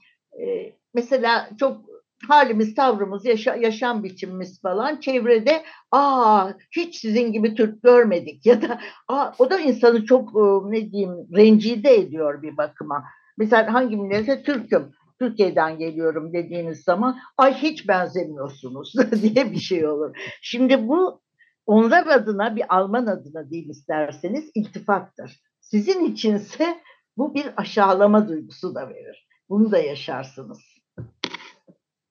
E, 0.43 0.73
mesela 0.95 1.51
çok 1.59 1.85
halimiz, 2.29 2.75
tavrımız, 2.75 3.25
yaşa, 3.25 3.55
yaşam 3.57 4.05
biçimimiz 4.05 4.61
falan 4.63 5.01
çevrede 5.01 5.63
aa 5.91 6.51
hiç 6.71 6.97
sizin 6.97 7.33
gibi 7.33 7.55
Türk 7.55 7.83
görmedik 7.83 8.47
ya 8.47 8.63
da 8.63 8.81
aa, 9.09 9.33
o 9.39 9.51
da 9.51 9.61
insanı 9.61 10.05
çok 10.05 10.35
ne 10.71 10.91
diyeyim 10.93 11.15
rencide 11.37 11.95
ediyor 11.95 12.43
bir 12.43 12.57
bakıma. 12.57 13.05
Mesela 13.39 13.75
hangi 13.75 13.97
millete 13.97 14.43
Türk'üm, 14.43 14.91
Türkiye'den 15.19 15.79
geliyorum 15.79 16.33
dediğiniz 16.33 16.83
zaman 16.83 17.19
ay 17.39 17.55
hiç 17.55 17.89
benzemiyorsunuz 17.89 18.95
diye 19.23 19.53
bir 19.53 19.61
şey 19.61 19.87
olur. 19.87 20.17
Şimdi 20.43 20.89
bu 20.89 21.21
onlar 21.67 22.07
adına 22.07 22.57
bir 22.57 22.77
Alman 22.77 23.07
adına 23.07 23.51
değil 23.51 23.69
isterseniz 23.69 24.51
iltifattır. 24.55 25.41
Sizin 25.61 26.05
içinse 26.05 26.81
bu 27.17 27.35
bir 27.35 27.47
aşağılama 27.57 28.29
duygusu 28.29 28.75
da 28.75 28.89
verir. 28.89 29.29
Bunu 29.49 29.73
da 29.73 29.79
yaşarsınız. 29.79 30.59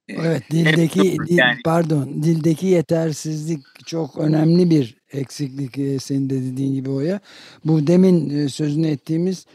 Evet 0.09 0.43
dildeki 0.51 1.01
dil, 1.01 1.37
yani. 1.37 1.57
pardon 1.65 2.23
dildeki 2.23 2.67
yetersizlik 2.67 3.63
çok 3.85 4.17
önemli 4.17 4.69
bir 4.69 4.97
eksiklik 5.11 6.01
senin 6.01 6.29
de 6.29 6.43
dediğin 6.43 6.73
gibi 6.73 6.89
oya. 6.89 7.19
Bu 7.65 7.87
demin 7.87 8.47
sözünü 8.47 8.87
ettiğimiz 8.87 9.45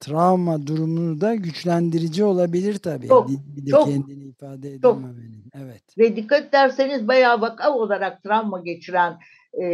travma 0.00 0.66
durumunu 0.66 1.20
da 1.20 1.34
güçlendirici 1.34 2.24
olabilir 2.24 2.78
tabii. 2.78 3.08
Çok, 3.08 3.28
bir 3.28 3.66
de 3.66 3.70
çok, 3.70 3.86
kendini 3.86 4.24
ifade 4.24 4.72
edememenin. 4.72 5.44
Evet. 5.54 5.98
Ve 5.98 6.16
dikkat 6.16 6.48
ederseniz 6.48 7.08
bayağı 7.08 7.40
vaka 7.40 7.74
olarak 7.74 8.22
travma 8.22 8.60
geçiren 8.60 9.18
e, 9.62 9.66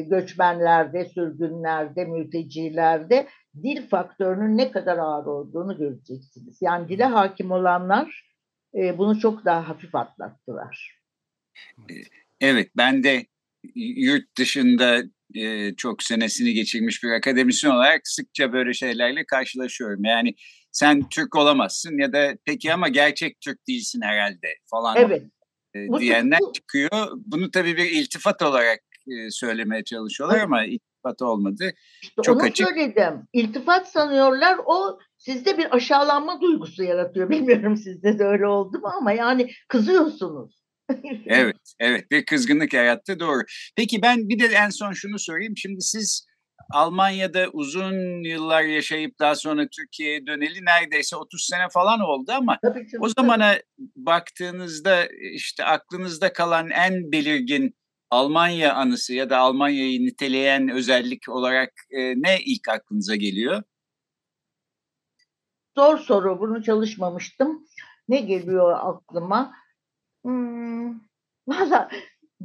göçmenlerde, 0.00 1.04
sürgünlerde, 1.04 2.04
mültecilerde 2.04 3.26
dil 3.62 3.88
faktörünün 3.88 4.58
ne 4.58 4.70
kadar 4.70 4.98
ağır 4.98 5.26
olduğunu 5.26 5.78
göreceksiniz. 5.78 6.58
Yani 6.60 6.88
dile 6.88 7.04
hakim 7.04 7.50
olanlar 7.50 8.30
e, 8.74 8.98
bunu 8.98 9.20
çok 9.20 9.44
daha 9.44 9.68
hafif 9.68 9.94
atlattılar. 9.94 11.00
Evet, 12.40 12.70
ben 12.76 13.04
de 13.04 13.26
yurt 13.74 14.38
dışında 14.38 15.02
e, 15.34 15.74
çok 15.76 16.02
senesini 16.02 16.54
geçirmiş 16.54 17.02
bir 17.02 17.10
akademisyen 17.10 17.70
olarak 17.70 18.00
sıkça 18.04 18.52
böyle 18.52 18.74
şeylerle 18.74 19.24
karşılaşıyorum. 19.26 20.04
Yani 20.04 20.34
sen 20.72 21.08
Türk 21.08 21.36
olamazsın 21.36 21.98
ya 21.98 22.12
da 22.12 22.36
peki 22.44 22.72
ama 22.72 22.88
gerçek 22.88 23.40
Türk 23.40 23.68
değilsin 23.68 24.00
herhalde 24.02 24.48
falan 24.70 24.96
evet. 24.96 25.22
e, 25.74 26.00
diyenler 26.00 26.38
çıkıyor. 26.54 26.90
Bunu 27.16 27.50
tabii 27.50 27.76
bir 27.76 27.90
iltifat 27.90 28.42
olarak 28.42 28.80
e, 29.08 29.30
söylemeye 29.30 29.84
çalışıyorlar 29.84 30.36
evet. 30.36 30.44
ama 30.44 30.64
iltifat 30.64 31.22
olmadı. 31.22 31.72
İşte 32.02 32.22
çok 32.22 32.36
onu 32.36 32.42
açık. 32.42 32.68
söyledim. 32.68 33.28
İltifat 33.32 33.88
sanıyorlar 33.88 34.58
o 34.66 34.98
sizde 35.18 35.58
bir 35.58 35.76
aşağılanma 35.76 36.40
duygusu 36.40 36.82
yaratıyor. 36.82 37.30
Bilmiyorum 37.30 37.76
sizde 37.76 38.18
de 38.18 38.24
öyle 38.24 38.46
oldu 38.46 38.78
mu 38.78 38.88
ama 39.00 39.12
yani 39.12 39.50
kızıyorsunuz. 39.68 40.59
Evet, 41.26 41.56
evet 41.80 42.10
bir 42.10 42.24
kızgınlık 42.24 42.72
yarattı 42.72 43.20
doğru. 43.20 43.42
Peki 43.76 44.02
ben 44.02 44.28
bir 44.28 44.38
de 44.38 44.46
en 44.46 44.70
son 44.70 44.92
şunu 44.92 45.18
sorayım. 45.18 45.56
Şimdi 45.56 45.80
siz 45.80 46.26
Almanya'da 46.70 47.48
uzun 47.52 48.24
yıllar 48.24 48.62
yaşayıp 48.62 49.18
daha 49.18 49.34
sonra 49.34 49.68
Türkiye'ye 49.68 50.26
döneli 50.26 50.64
neredeyse 50.64 51.16
30 51.16 51.46
sene 51.46 51.68
falan 51.68 52.00
oldu 52.00 52.32
ama 52.32 52.58
o 53.00 53.08
zamana 53.08 53.58
baktığınızda 53.96 55.06
işte 55.34 55.64
aklınızda 55.64 56.32
kalan 56.32 56.70
en 56.70 57.12
belirgin 57.12 57.74
Almanya 58.10 58.74
anısı 58.74 59.14
ya 59.14 59.30
da 59.30 59.38
Almanya'yı 59.38 60.00
niteleyen 60.00 60.68
özellik 60.68 61.28
olarak 61.28 61.72
e, 61.90 61.98
ne 61.98 62.38
ilk 62.44 62.68
aklınıza 62.68 63.16
geliyor? 63.16 63.62
Zor 65.76 65.98
soru. 65.98 66.40
Bunu 66.40 66.62
çalışmamıştım. 66.62 67.66
Ne 68.08 68.20
geliyor 68.20 68.78
aklıma? 68.80 69.52
Hmm, 70.24 70.90
Valla 71.48 71.88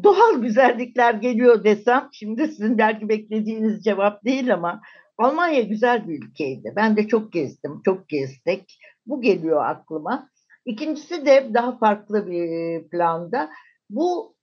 doğal 0.03 0.41
güzellikler 0.41 1.13
geliyor 1.13 1.63
desem, 1.63 2.09
şimdi 2.11 2.47
sizin 2.47 2.77
belki 2.77 3.09
beklediğiniz 3.09 3.83
cevap 3.83 4.25
değil 4.25 4.53
ama 4.53 4.81
Almanya 5.17 5.61
güzel 5.61 6.07
bir 6.07 6.23
ülkeydi. 6.23 6.73
Ben 6.75 6.97
de 6.97 7.07
çok 7.07 7.33
gezdim, 7.33 7.81
çok 7.85 8.09
gezdik. 8.09 8.79
Bu 9.05 9.21
geliyor 9.21 9.65
aklıma. 9.65 10.29
İkincisi 10.65 11.25
de 11.25 11.51
daha 11.53 11.77
farklı 11.77 12.27
bir 12.27 12.89
planda. 12.89 13.49
Bu 13.89 14.35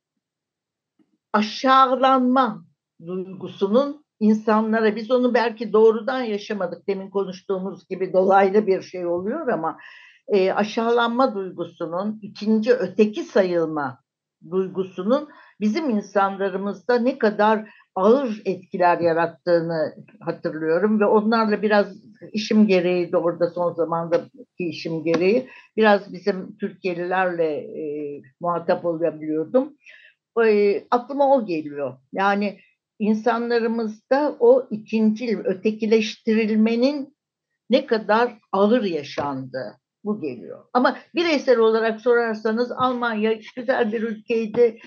aşağılanma 1.33 2.65
duygusunun 3.07 4.05
insanlara 4.21 4.97
biz 4.97 5.11
onu 5.11 5.35
belki 5.35 5.73
doğrudan 5.73 6.23
yaşamadık 6.23 6.89
demin 6.89 7.11
konuştuğumuz 7.11 7.89
gibi 7.89 8.13
dolaylı 8.13 8.67
bir 8.67 8.83
şey 8.83 9.07
oluyor 9.07 9.49
ama 9.49 9.79
e, 10.29 10.53
aşağılanma 10.53 11.35
duygusunun 11.35 12.19
ikinci 12.23 12.73
öteki 12.73 13.23
sayılma 13.23 13.99
duygusunun 14.51 15.29
bizim 15.61 15.91
insanlarımızda 15.91 16.99
ne 16.99 17.19
kadar 17.19 17.69
ağır 17.95 18.43
etkiler 18.45 18.99
yarattığını 18.99 19.95
hatırlıyorum 20.21 21.01
ve 21.01 21.07
onlarla 21.07 21.63
biraz 21.63 21.87
işim 22.33 22.67
gereği 22.67 23.13
de 23.13 23.17
orada 23.17 23.51
son 23.51 23.73
zamandaki 23.73 24.29
işim 24.59 25.05
gereği 25.05 25.49
biraz 25.77 26.13
bizim 26.13 26.57
Türkiye'lilerle 26.57 27.55
e, 27.55 27.83
muhatap 28.41 28.85
olabiliyordum. 28.85 29.77
E, 30.47 30.85
aklıma 30.91 31.35
o 31.35 31.47
geliyor. 31.47 31.99
Yani 32.13 32.59
insanlarımızda 32.99 34.37
o 34.41 34.67
ikinci 34.71 35.39
ötekileştirilmenin 35.39 37.17
ne 37.71 37.87
kadar 37.87 38.39
ağır 38.53 38.83
yaşandığı 38.83 39.82
bu 40.05 40.21
geliyor. 40.21 40.65
Ama 40.73 40.99
bireysel 41.15 41.59
olarak 41.59 42.01
sorarsanız 42.01 42.73
Almanya 42.73 43.33
güzel 43.57 43.93
bir 43.93 44.03
ülkeydi. 44.03 44.79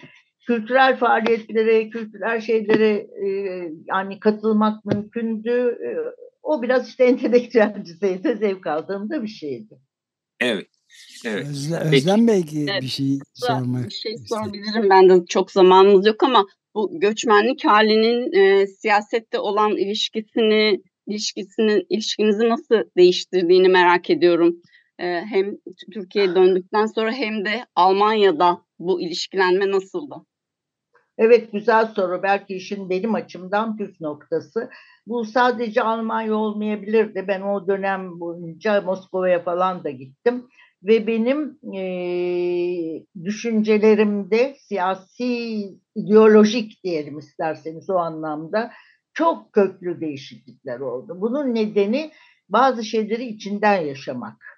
Kültürel 0.48 0.98
faaliyetlere, 0.98 1.90
kültürel 1.90 2.42
şeylere 2.42 3.08
e, 3.26 3.28
yani 3.88 4.20
katılmak 4.20 4.86
mümkündü. 4.86 5.78
E, 5.86 5.90
o 6.44 6.62
biraz 6.62 6.90
işte 6.90 7.04
entelektüel 7.04 7.84
düzeyde 7.86 8.36
zevk 8.36 8.68
aldığım 8.68 9.10
da 9.10 9.24
bir 9.24 9.28
şeydi. 9.28 9.80
Evet. 10.40 10.68
Evet. 11.26 11.48
Özle, 11.50 11.78
Özlem 11.78 12.28
belki 12.28 12.66
evet. 12.72 12.82
bir 12.82 12.88
şey 12.88 13.20
sormak. 13.34 13.86
Bir 13.86 13.94
şey 13.94 14.16
sorabilirim 14.30 14.90
ben 14.90 15.10
de 15.10 15.26
çok 15.26 15.52
zamanımız 15.52 16.06
yok 16.06 16.24
ama 16.24 16.46
bu 16.76 17.00
göçmenlik 17.00 17.66
halinin 17.66 18.32
e, 18.34 18.68
siyasette 18.68 19.40
olan 19.40 19.78
ilişkisini 19.78 20.82
ilişkisinin 21.08 21.86
ilişkinizi 21.90 22.50
nasıl 22.50 22.76
değiştirdiğini 22.98 23.70
merak 23.70 24.10
ediyorum. 24.10 24.62
Hem 24.98 25.58
Türkiye'ye 25.94 26.36
döndükten 26.36 26.86
sonra 26.86 27.12
hem 27.12 27.46
de 27.46 27.66
Almanya'da 27.76 28.62
bu 28.80 29.02
ilişkilenme 29.02 29.72
nasıldı? 29.72 30.16
Evet 31.18 31.52
güzel 31.52 31.86
soru. 31.86 32.24
Belki 32.24 32.56
işin 32.56 32.90
benim 32.90 33.16
açımdan 33.16 33.78
püf 33.78 34.02
noktası. 34.02 34.70
Bu 35.08 35.26
sadece 35.26 35.82
Almanya 35.82 36.36
olmayabilirdi. 36.36 37.26
Ben 37.28 37.42
o 37.42 37.68
dönem 37.68 38.20
boyunca 38.20 38.82
Moskova'ya 38.82 39.44
falan 39.44 39.84
da 39.84 39.90
gittim 39.90 40.48
ve 40.84 41.08
benim 41.08 41.60
e, 41.76 41.84
düşüncelerimde 43.24 44.56
siyasi, 44.60 45.60
ideolojik 45.96 46.84
diyelim 46.84 47.18
isterseniz 47.18 47.90
o 47.90 47.96
anlamda 47.96 48.72
çok 49.14 49.54
köklü 49.54 50.02
değişiklikler 50.02 50.80
oldu. 50.80 51.18
Bunun 51.22 51.56
nedeni 51.56 52.12
bazı 52.50 52.84
şeyleri 52.84 53.26
içinden 53.26 53.82
yaşamak. 53.82 54.55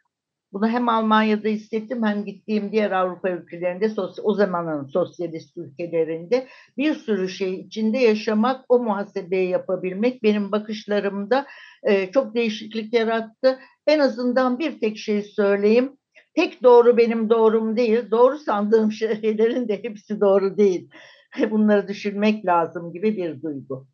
Bunu 0.57 0.67
hem 0.67 0.89
Almanya'da 0.89 1.47
hissettim 1.47 2.03
hem 2.05 2.25
gittiğim 2.25 2.71
diğer 2.71 2.91
Avrupa 2.91 3.29
ülkelerinde, 3.29 3.91
o 4.23 4.33
zamanın 4.33 4.85
sosyalist 4.85 5.57
ülkelerinde 5.57 6.47
bir 6.77 6.95
sürü 6.95 7.29
şey 7.29 7.53
içinde 7.53 7.97
yaşamak, 7.97 8.65
o 8.69 8.79
muhasebeyi 8.79 9.49
yapabilmek 9.49 10.23
benim 10.23 10.51
bakışlarımda 10.51 11.47
e, 11.83 12.11
çok 12.11 12.35
değişiklik 12.35 12.93
yarattı. 12.93 13.59
En 13.87 13.99
azından 13.99 14.59
bir 14.59 14.79
tek 14.79 14.97
şey 14.97 15.21
söyleyeyim. 15.21 15.97
Tek 16.35 16.63
doğru 16.63 16.97
benim 16.97 17.29
doğrum 17.29 17.77
değil. 17.77 18.11
Doğru 18.11 18.37
sandığım 18.37 18.91
şeylerin 18.91 19.67
de 19.67 19.83
hepsi 19.83 20.21
doğru 20.21 20.57
değil. 20.57 20.89
Bunları 21.51 21.87
düşünmek 21.87 22.45
lazım 22.45 22.93
gibi 22.93 23.17
bir 23.17 23.41
duygu. 23.41 23.87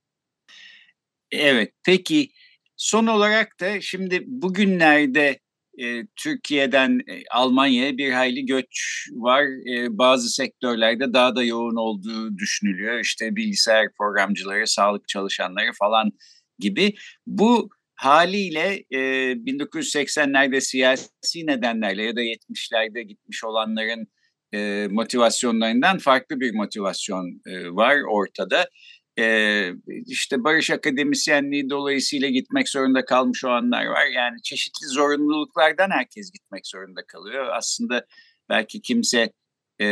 Evet, 1.32 1.72
peki 1.86 2.30
son 2.78 3.08
olarak 3.08 3.60
da 3.60 3.82
şimdi 3.82 4.24
bugünlerde 4.26 5.40
e, 5.82 6.06
Türkiye'den 6.16 7.00
Almanya'ya 7.32 7.98
bir 7.98 8.12
hayli 8.12 8.46
göç 8.46 9.08
var. 9.12 9.44
E, 9.44 9.98
bazı 9.98 10.30
sektörlerde 10.30 11.14
daha 11.14 11.36
da 11.36 11.44
yoğun 11.44 11.76
olduğu 11.76 12.38
düşünülüyor. 12.38 13.00
İşte 13.00 13.36
bilgisayar 13.36 13.88
programcıları, 13.98 14.68
sağlık 14.68 15.08
çalışanları 15.08 15.72
falan 15.80 16.12
gibi. 16.60 16.94
Bu 17.28 17.70
haliyle 17.96 18.84
e, 18.92 19.00
1980'lerde 19.34 20.62
siyasi 20.62 21.48
nedenlerle 21.48 22.04
ya 22.04 22.16
da 22.16 22.22
70'lerde 22.22 23.02
gitmiş 23.02 23.44
olanların 23.44 24.08
e, 24.54 24.88
motivasyonlarından 24.92 25.98
farklı 25.98 26.40
bir 26.40 26.54
motivasyon 26.54 27.42
e, 27.48 27.70
var 27.70 27.98
ortada 28.10 28.70
e, 29.20 29.70
işte 30.06 30.44
barış 30.44 30.72
akademisyenliği 30.72 31.70
dolayısıyla 31.70 32.30
gitmek 32.30 32.70
zorunda 32.70 33.06
kalmış 33.06 33.44
olanlar 33.44 33.86
var. 33.86 34.06
Yani 34.06 34.42
çeşitli 34.42 34.88
zorunluluklardan 34.88 35.90
herkes 35.92 36.32
gitmek 36.32 36.68
zorunda 36.68 37.06
kalıyor. 37.08 37.48
Aslında 37.52 38.06
belki 38.50 38.82
kimse 38.82 39.34
e, 39.82 39.88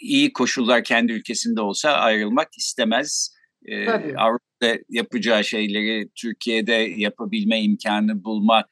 iyi 0.00 0.32
koşullar 0.32 0.84
kendi 0.84 1.12
ülkesinde 1.12 1.60
olsa 1.60 1.90
ayrılmak 1.90 2.48
istemez. 2.58 3.34
E, 3.66 3.88
Avrupa'da 4.16 4.78
yapacağı 4.88 5.44
şeyleri 5.44 6.08
Türkiye'de 6.14 6.72
yapabilme 6.96 7.62
imkanı 7.62 8.24
bulma 8.24 8.64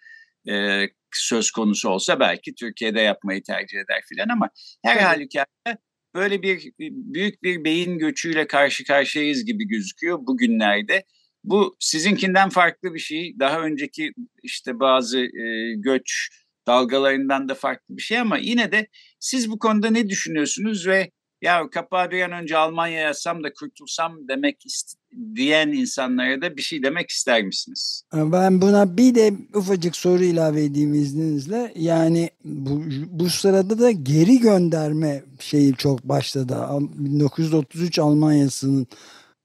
e, 0.49 0.87
söz 1.15 1.51
konusu 1.51 1.89
olsa 1.89 2.21
belki 2.21 2.55
Türkiye'de 2.55 3.01
yapmayı 3.01 3.43
tercih 3.43 3.79
eder 3.79 4.03
filan 4.09 4.29
ama 4.29 4.49
her 4.85 4.97
halükarda 4.97 5.79
böyle 6.15 6.43
bir 6.43 6.73
büyük 6.81 7.43
bir 7.43 7.65
beyin 7.65 7.99
göçüyle 7.99 8.47
karşı 8.47 8.85
karşıyayız 8.85 9.45
gibi 9.45 9.69
gözüküyor 9.69 10.27
bugünlerde. 10.27 11.05
Bu 11.45 11.77
sizinkinden 11.81 12.49
farklı 12.49 12.95
bir 12.95 12.99
şey. 12.99 13.35
Daha 13.39 13.61
önceki 13.61 14.13
işte 14.43 14.81
bazı 14.81 15.21
e, 15.21 15.75
göç 15.77 16.29
dalgalarından 16.67 17.49
da 17.49 17.55
farklı 17.55 17.97
bir 17.97 18.03
şey 18.03 18.19
ama 18.19 18.39
yine 18.39 18.73
de 18.73 18.87
siz 19.21 19.51
bu 19.51 19.59
konuda 19.59 19.91
ne 19.91 20.09
düşünüyorsunuz 20.09 20.87
ve 20.87 21.11
ya 21.43 21.71
kapağı 21.71 22.11
bir 22.11 22.23
an 22.23 22.33
önce 22.33 22.57
Almanya'ya 22.57 23.01
yazsam 23.01 23.45
da 23.45 23.53
kurtulsam 23.53 24.29
demek 24.29 24.65
diyen 25.35 25.69
insanlara 25.69 26.43
da 26.43 26.57
bir 26.57 26.63
şey 26.63 26.83
demek 26.83 27.11
ister 27.11 27.43
misiniz? 27.43 28.03
Ben 28.15 28.63
buna 28.63 28.97
bir 28.97 29.15
de 29.15 29.35
ufacık 29.55 29.97
soru 29.97 30.25
ilave 30.25 30.65
edeyim 30.65 30.95
izninizle. 30.95 31.73
Yani 31.77 32.31
bu, 32.45 32.83
bu 33.07 33.31
sırada 33.31 33.79
da 33.79 33.91
geri 33.91 34.39
gönderme 34.39 35.23
şeyi 35.41 35.75
çok 35.75 36.05
başladı. 36.05 36.57
1933 36.81 37.99
Almanya'sının 37.99 38.87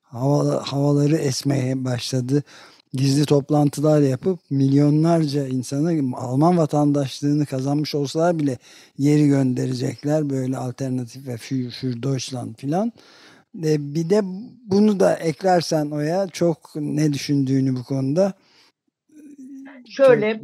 hava, 0.02 0.72
havaları 0.72 1.16
esmeye 1.16 1.86
başladı 1.86 2.44
gizli 2.94 3.26
toplantılar 3.26 4.02
yapıp 4.02 4.40
milyonlarca 4.50 5.48
insanı 5.48 6.18
Alman 6.18 6.58
vatandaşlığını 6.58 7.46
kazanmış 7.46 7.96
olsalar 7.96 8.40
bile 8.40 8.58
yeri 8.98 9.28
gönderecekler 9.28 10.30
böyle 10.30 10.58
alternatif 10.58 11.28
ve 11.28 11.38
für, 11.38 11.70
für 11.70 12.04
Deutschland 12.04 12.56
filan. 12.56 12.94
E, 13.64 13.96
bir 13.96 14.10
de 14.10 14.22
bunu 14.66 15.00
da 15.00 15.16
eklersen 15.16 15.92
Oya 15.92 16.28
çok 16.28 16.76
ne 16.76 17.14
düşündüğünü 17.14 17.76
bu 17.76 17.84
konuda. 17.84 18.34
Şöyle 19.90 20.42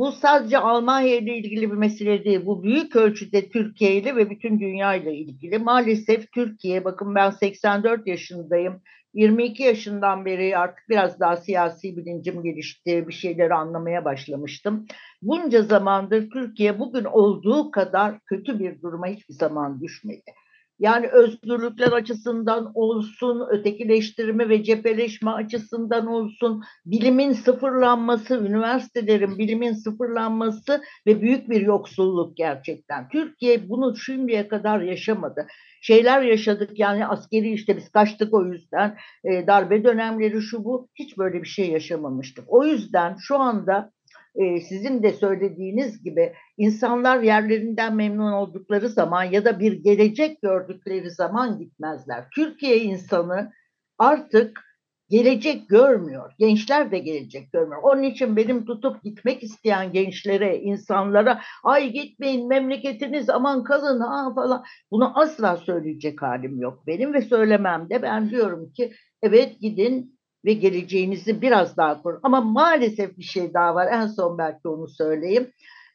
bu 0.00 0.12
sadece 0.12 0.58
Almanya 0.58 1.16
ile 1.16 1.36
ilgili 1.36 1.70
bir 1.70 1.76
mesele 1.76 2.24
değil. 2.24 2.46
Bu 2.46 2.62
büyük 2.62 2.96
ölçüde 2.96 3.48
Türkiye 3.48 3.96
ile 3.96 4.16
ve 4.16 4.30
bütün 4.30 4.60
dünya 4.60 4.94
ile 4.94 5.14
ilgili. 5.14 5.58
Maalesef 5.58 6.32
Türkiye 6.32 6.84
bakın 6.84 7.14
ben 7.14 7.30
84 7.30 8.06
yaşındayım 8.06 8.82
22 9.14 9.62
yaşından 9.62 10.24
beri 10.24 10.58
artık 10.58 10.84
biraz 10.88 11.20
daha 11.20 11.36
siyasi 11.36 11.96
bilincim 11.96 12.42
gelişti, 12.42 13.08
bir 13.08 13.12
şeyleri 13.12 13.54
anlamaya 13.54 14.04
başlamıştım. 14.04 14.86
Bunca 15.22 15.62
zamandır 15.62 16.30
Türkiye 16.30 16.78
bugün 16.78 17.04
olduğu 17.04 17.70
kadar 17.70 18.20
kötü 18.20 18.58
bir 18.58 18.82
duruma 18.82 19.06
hiçbir 19.06 19.34
zaman 19.34 19.80
düşmedi. 19.80 20.32
Yani 20.80 21.06
özgürlükler 21.06 21.92
açısından 21.92 22.72
olsun, 22.74 23.46
ötekileştirme 23.50 24.48
ve 24.48 24.64
cepheleşme 24.64 25.30
açısından 25.30 26.06
olsun, 26.06 26.62
bilimin 26.86 27.32
sıfırlanması, 27.32 28.36
üniversitelerin 28.36 29.38
bilimin 29.38 29.72
sıfırlanması 29.72 30.82
ve 31.06 31.20
büyük 31.22 31.50
bir 31.50 31.60
yoksulluk 31.60 32.36
gerçekten. 32.36 33.08
Türkiye 33.08 33.68
bunu 33.68 33.96
şimdiye 33.96 34.48
kadar 34.48 34.80
yaşamadı. 34.80 35.46
Şeyler 35.82 36.22
yaşadık 36.22 36.78
yani 36.78 37.06
askeri 37.06 37.52
işte 37.52 37.76
biz 37.76 37.88
kaçtık 37.88 38.34
o 38.34 38.44
yüzden 38.44 38.96
e, 39.24 39.46
darbe 39.46 39.84
dönemleri 39.84 40.42
şu 40.42 40.64
bu 40.64 40.88
hiç 40.94 41.18
böyle 41.18 41.42
bir 41.42 41.48
şey 41.48 41.70
yaşamamıştık. 41.70 42.44
O 42.48 42.64
yüzden 42.64 43.16
şu 43.20 43.38
anda 43.38 43.92
e, 44.34 44.60
sizin 44.60 45.02
de 45.02 45.12
söylediğiniz 45.12 46.02
gibi 46.02 46.32
insanlar 46.56 47.22
yerlerinden 47.22 47.96
memnun 47.96 48.32
oldukları 48.32 48.88
zaman 48.88 49.24
ya 49.24 49.44
da 49.44 49.60
bir 49.60 49.72
gelecek 49.72 50.42
gördükleri 50.42 51.10
zaman 51.10 51.58
gitmezler. 51.58 52.24
Türkiye 52.34 52.78
insanı 52.78 53.52
artık 53.98 54.70
gelecek 55.10 55.68
görmüyor. 55.68 56.32
Gençler 56.38 56.90
de 56.90 56.98
gelecek 56.98 57.52
görmüyor. 57.52 57.82
Onun 57.82 58.02
için 58.02 58.36
benim 58.36 58.64
tutup 58.64 59.02
gitmek 59.02 59.42
isteyen 59.42 59.92
gençlere, 59.92 60.58
insanlara 60.58 61.40
ay 61.64 61.92
gitmeyin 61.92 62.48
memleketiniz 62.48 63.30
aman 63.30 63.64
kalın 63.64 64.00
ha 64.00 64.34
falan 64.34 64.64
bunu 64.90 65.18
asla 65.18 65.56
söyleyecek 65.56 66.22
halim 66.22 66.60
yok 66.60 66.86
benim 66.86 67.14
ve 67.14 67.22
söylemem 67.22 67.90
de 67.90 68.02
ben 68.02 68.30
diyorum 68.30 68.72
ki 68.72 68.92
evet 69.22 69.60
gidin 69.60 70.19
ve 70.44 70.52
geleceğinizi 70.52 71.42
biraz 71.42 71.76
daha 71.76 72.02
kurun. 72.02 72.20
Ama 72.22 72.40
maalesef 72.40 73.18
bir 73.18 73.22
şey 73.22 73.54
daha 73.54 73.74
var. 73.74 73.88
En 73.92 74.06
son 74.06 74.38
belki 74.38 74.68
onu 74.68 74.88
söyleyeyim. 74.88 75.50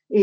Ee, 0.10 0.22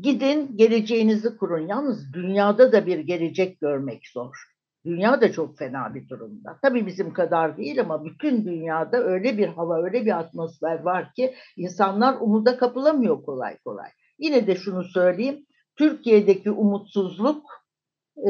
gidin 0.00 0.56
geleceğinizi 0.56 1.36
kurun. 1.36 1.68
Yalnız 1.68 2.12
dünyada 2.12 2.72
da 2.72 2.86
bir 2.86 2.98
gelecek 2.98 3.60
görmek 3.60 4.06
zor. 4.14 4.36
Dünya 4.84 5.20
da 5.20 5.32
çok 5.32 5.58
fena 5.58 5.94
bir 5.94 6.08
durumda. 6.08 6.58
Tabii 6.62 6.86
bizim 6.86 7.12
kadar 7.12 7.56
değil 7.56 7.80
ama 7.80 8.04
bütün 8.04 8.44
dünyada 8.44 9.04
öyle 9.04 9.38
bir 9.38 9.48
hava, 9.48 9.82
öyle 9.84 10.04
bir 10.04 10.18
atmosfer 10.18 10.80
var 10.80 11.12
ki 11.14 11.34
insanlar 11.56 12.16
umuda 12.20 12.56
kapılamıyor 12.56 13.22
kolay 13.22 13.58
kolay. 13.58 13.90
Yine 14.18 14.46
de 14.46 14.56
şunu 14.56 14.84
söyleyeyim. 14.84 15.46
Türkiye'deki 15.76 16.50
umutsuzluk 16.50 17.44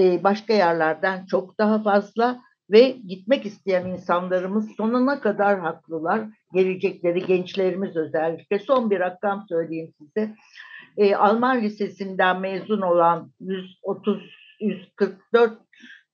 e, 0.00 0.24
başka 0.24 0.52
yerlerden 0.52 1.26
çok 1.26 1.58
daha 1.58 1.82
fazla 1.82 2.40
ve 2.70 2.90
gitmek 2.90 3.46
isteyen 3.46 3.87
insanlarımız 3.87 4.70
sonuna 4.76 5.20
kadar 5.20 5.61
haklılar. 5.61 6.20
Gelecekleri 6.55 7.26
gençlerimiz 7.26 7.96
özellikle. 7.96 8.59
Son 8.59 8.90
bir 8.90 9.00
rakam 9.00 9.46
söyleyeyim 9.48 9.92
size. 9.98 10.35
E, 10.96 11.14
Alman 11.16 11.62
Lisesi'nden 11.62 12.40
mezun 12.40 12.81
olan 12.81 13.31
130 13.40 14.22
144 14.61 15.59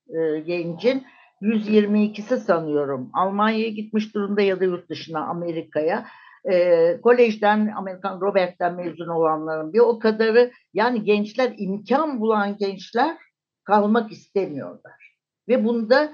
e, 0.09 0.39
gencin 0.39 1.03
122'si 1.41 2.37
sanıyorum 2.37 3.09
Almanya'ya 3.13 3.69
gitmiş 3.69 4.15
durumda 4.15 4.41
ya 4.41 4.59
da 4.59 4.65
yurt 4.65 4.89
dışına 4.89 5.19
Amerika'ya. 5.19 6.05
E, 6.51 7.01
kolejden 7.01 7.73
Amerikan 7.75 8.21
Robert'ten 8.21 8.73
mezun 8.73 9.07
olanların 9.07 9.73
bir 9.73 9.79
o 9.79 9.99
kadarı 9.99 10.51
yani 10.73 11.03
gençler 11.03 11.53
imkan 11.57 12.19
bulan 12.19 12.57
gençler 12.57 13.17
kalmak 13.63 14.11
istemiyorlar. 14.11 15.13
Ve 15.47 15.65
bunda 15.65 16.13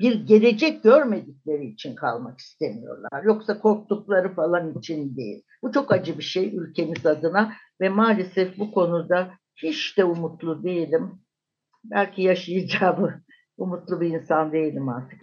bir 0.00 0.26
gelecek 0.26 0.82
görmedikleri 0.82 1.66
için 1.66 1.94
kalmak 1.94 2.38
istemiyorlar. 2.38 3.22
Yoksa 3.24 3.58
korktukları 3.58 4.34
falan 4.34 4.78
için 4.78 5.16
değil. 5.16 5.42
Bu 5.62 5.72
çok 5.72 5.92
acı 5.92 6.18
bir 6.18 6.22
şey 6.22 6.56
ülkemiz 6.56 7.06
adına 7.06 7.52
ve 7.80 7.88
maalesef 7.88 8.58
bu 8.58 8.72
konuda 8.72 9.30
hiç 9.56 9.98
de 9.98 10.04
umutlu 10.04 10.62
değilim. 10.62 11.10
Belki 11.84 12.22
yaşayacağımı 12.22 13.22
umutlu 13.56 14.00
bir 14.00 14.08
insan 14.08 14.52
değilim 14.52 14.88
artık. 14.88 15.20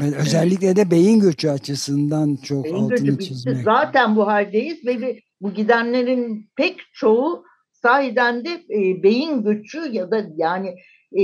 Özellikle 0.00 0.76
de 0.76 0.90
beyin 0.90 1.20
göçü 1.20 1.48
açısından 1.48 2.36
çok 2.36 2.64
beyin 2.64 2.74
altını 2.74 3.06
göçü 3.06 3.24
çizmek. 3.24 3.56
Zaten 3.56 4.16
bu 4.16 4.26
haldeyiz 4.26 4.86
ve 4.86 5.20
bu 5.40 5.54
gidenlerin 5.54 6.50
pek 6.56 6.80
çoğu 6.92 7.44
sahiden 7.72 8.44
de 8.44 8.50
e, 8.50 9.02
beyin 9.02 9.42
göçü 9.42 9.92
ya 9.92 10.10
da 10.10 10.26
yani 10.36 10.74
e, 11.18 11.22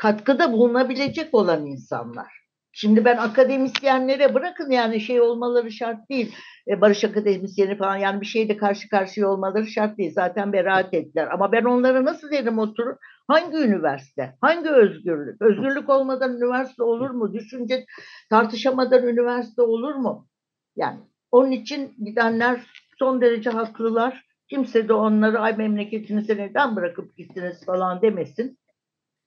katkıda 0.00 0.52
bulunabilecek 0.52 1.34
olan 1.34 1.66
insanlar. 1.66 2.40
Şimdi 2.72 3.04
ben 3.04 3.16
akademisyenlere 3.16 4.34
bırakın 4.34 4.70
yani 4.70 5.00
şey 5.00 5.20
olmaları 5.20 5.72
şart 5.72 6.10
değil. 6.10 6.34
E, 6.68 6.80
barış 6.80 7.04
akademisyeni 7.04 7.78
falan 7.78 7.96
yani 7.96 8.20
bir 8.20 8.26
şeyle 8.26 8.56
karşı 8.56 8.88
karşıya 8.88 9.28
olmaları 9.28 9.66
şart 9.66 9.98
değil. 9.98 10.12
Zaten 10.14 10.52
beraat 10.52 10.94
ettiler. 10.94 11.28
Ama 11.32 11.52
ben 11.52 11.64
onlara 11.64 12.04
nasıl 12.04 12.30
derim 12.30 12.58
oturur? 12.58 12.96
Hangi 13.28 13.56
üniversite? 13.56 14.36
Hangi 14.40 14.68
özgürlük? 14.70 15.42
Özgürlük 15.42 15.90
olmadan 15.90 16.36
üniversite 16.36 16.82
olur 16.82 17.10
mu? 17.10 17.32
Düşünce 17.32 17.84
tartışamadan 18.30 19.06
üniversite 19.06 19.62
olur 19.62 19.94
mu? 19.94 20.28
Yani 20.76 21.00
onun 21.30 21.50
için 21.50 21.94
gidenler 22.04 22.66
son 22.98 23.20
derece 23.20 23.50
haklılar. 23.50 24.24
Kimse 24.48 24.88
de 24.88 24.92
onları 24.92 25.38
ay 25.38 25.56
memleketinize 25.56 26.36
neden 26.36 26.76
bırakıp 26.76 27.16
gittiniz 27.16 27.66
falan 27.66 28.02
demesin. 28.02 28.58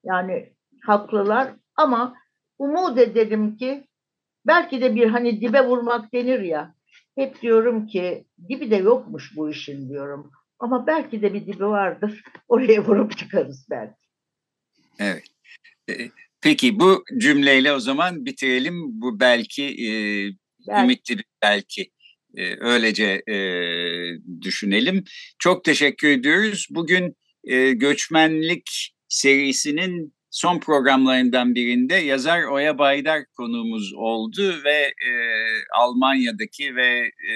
Yani 0.03 0.53
haklılar 0.85 1.53
ama 1.75 2.15
umut 2.57 2.97
edelim 2.97 3.57
ki 3.57 3.87
belki 4.47 4.81
de 4.81 4.95
bir 4.95 5.07
hani 5.07 5.41
dibe 5.41 5.65
vurmak 5.65 6.13
denir 6.13 6.39
ya. 6.39 6.75
Hep 7.15 7.41
diyorum 7.41 7.87
ki 7.87 8.25
dibi 8.49 8.71
de 8.71 8.75
yokmuş 8.75 9.31
bu 9.35 9.49
işin 9.49 9.89
diyorum. 9.89 10.31
Ama 10.59 10.87
belki 10.87 11.21
de 11.21 11.33
bir 11.33 11.45
dibi 11.45 11.65
vardır. 11.65 12.23
Oraya 12.47 12.85
vurup 12.85 13.17
çıkarız 13.17 13.67
belki. 13.69 13.95
Evet. 14.99 15.23
E, 15.89 15.93
peki 16.41 16.79
bu 16.79 17.03
cümleyle 17.17 17.73
o 17.73 17.79
zaman 17.79 18.25
bitirelim. 18.25 19.01
Bu 19.01 19.19
belki, 19.19 19.63
e, 19.63 19.89
belki. 20.67 20.83
ümitli 20.83 21.17
bir 21.17 21.25
belki. 21.41 21.91
E, 22.37 22.55
öylece 22.59 23.23
e, 23.27 23.37
düşünelim. 24.41 25.03
Çok 25.39 25.63
teşekkür 25.63 26.07
ediyoruz. 26.07 26.67
Bugün 26.69 27.15
e, 27.43 27.71
göçmenlik 27.71 28.95
serisinin 29.07 30.13
son 30.33 30.59
programlarından 30.59 31.55
birinde 31.55 31.95
yazar 31.95 32.43
Oya 32.43 32.77
Baydar 32.77 33.25
konuğumuz 33.37 33.93
oldu 33.93 34.53
ve 34.65 34.79
e, 34.81 35.11
Almanya'daki 35.77 36.75
ve 36.75 36.99
e, 37.05 37.33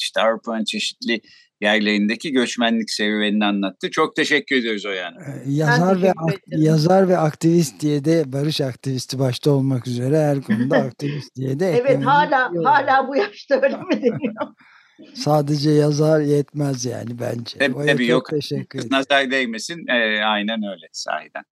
işte 0.00 0.20
Avrupa'nın 0.20 0.64
çeşitli 0.64 1.20
yerlerindeki 1.60 2.32
göçmenlik 2.32 2.90
serüvenini 2.90 3.44
anlattı. 3.44 3.90
Çok 3.90 4.16
teşekkür 4.16 4.56
ediyoruz 4.56 4.86
Oya 4.86 5.06
Hanım. 5.06 5.22
Yazar 5.46 6.02
ve 6.02 6.12
yazar 6.46 7.08
ve 7.08 7.18
aktivist 7.18 7.80
diye 7.80 8.04
de 8.04 8.32
barış 8.32 8.60
aktivisti 8.60 9.18
başta 9.18 9.50
olmak 9.50 9.86
üzere 9.86 10.18
her 10.18 10.42
konuda 10.42 10.76
aktivist 10.88 11.36
diye 11.36 11.60
de 11.60 11.66
Evet 11.66 12.04
hala 12.04 12.50
hala 12.64 13.08
bu 13.08 13.16
yaşta 13.16 13.54
öyle 13.54 13.76
mi 13.76 14.02
deniyor? 14.02 14.34
Sadece 15.14 15.70
yazar 15.70 16.20
yetmez 16.20 16.84
yani 16.84 17.18
bence. 17.20 17.58
Tabii, 17.58 17.86
tabii 17.86 18.06
yok. 18.06 18.30
Teşekkür 18.30 18.78
ederim. 18.78 18.92
Nazar 18.92 19.30
değmesin. 19.30 19.84
Ee, 19.88 20.24
aynen 20.24 20.62
öyle 20.62 20.88
sahiden. 20.92 21.42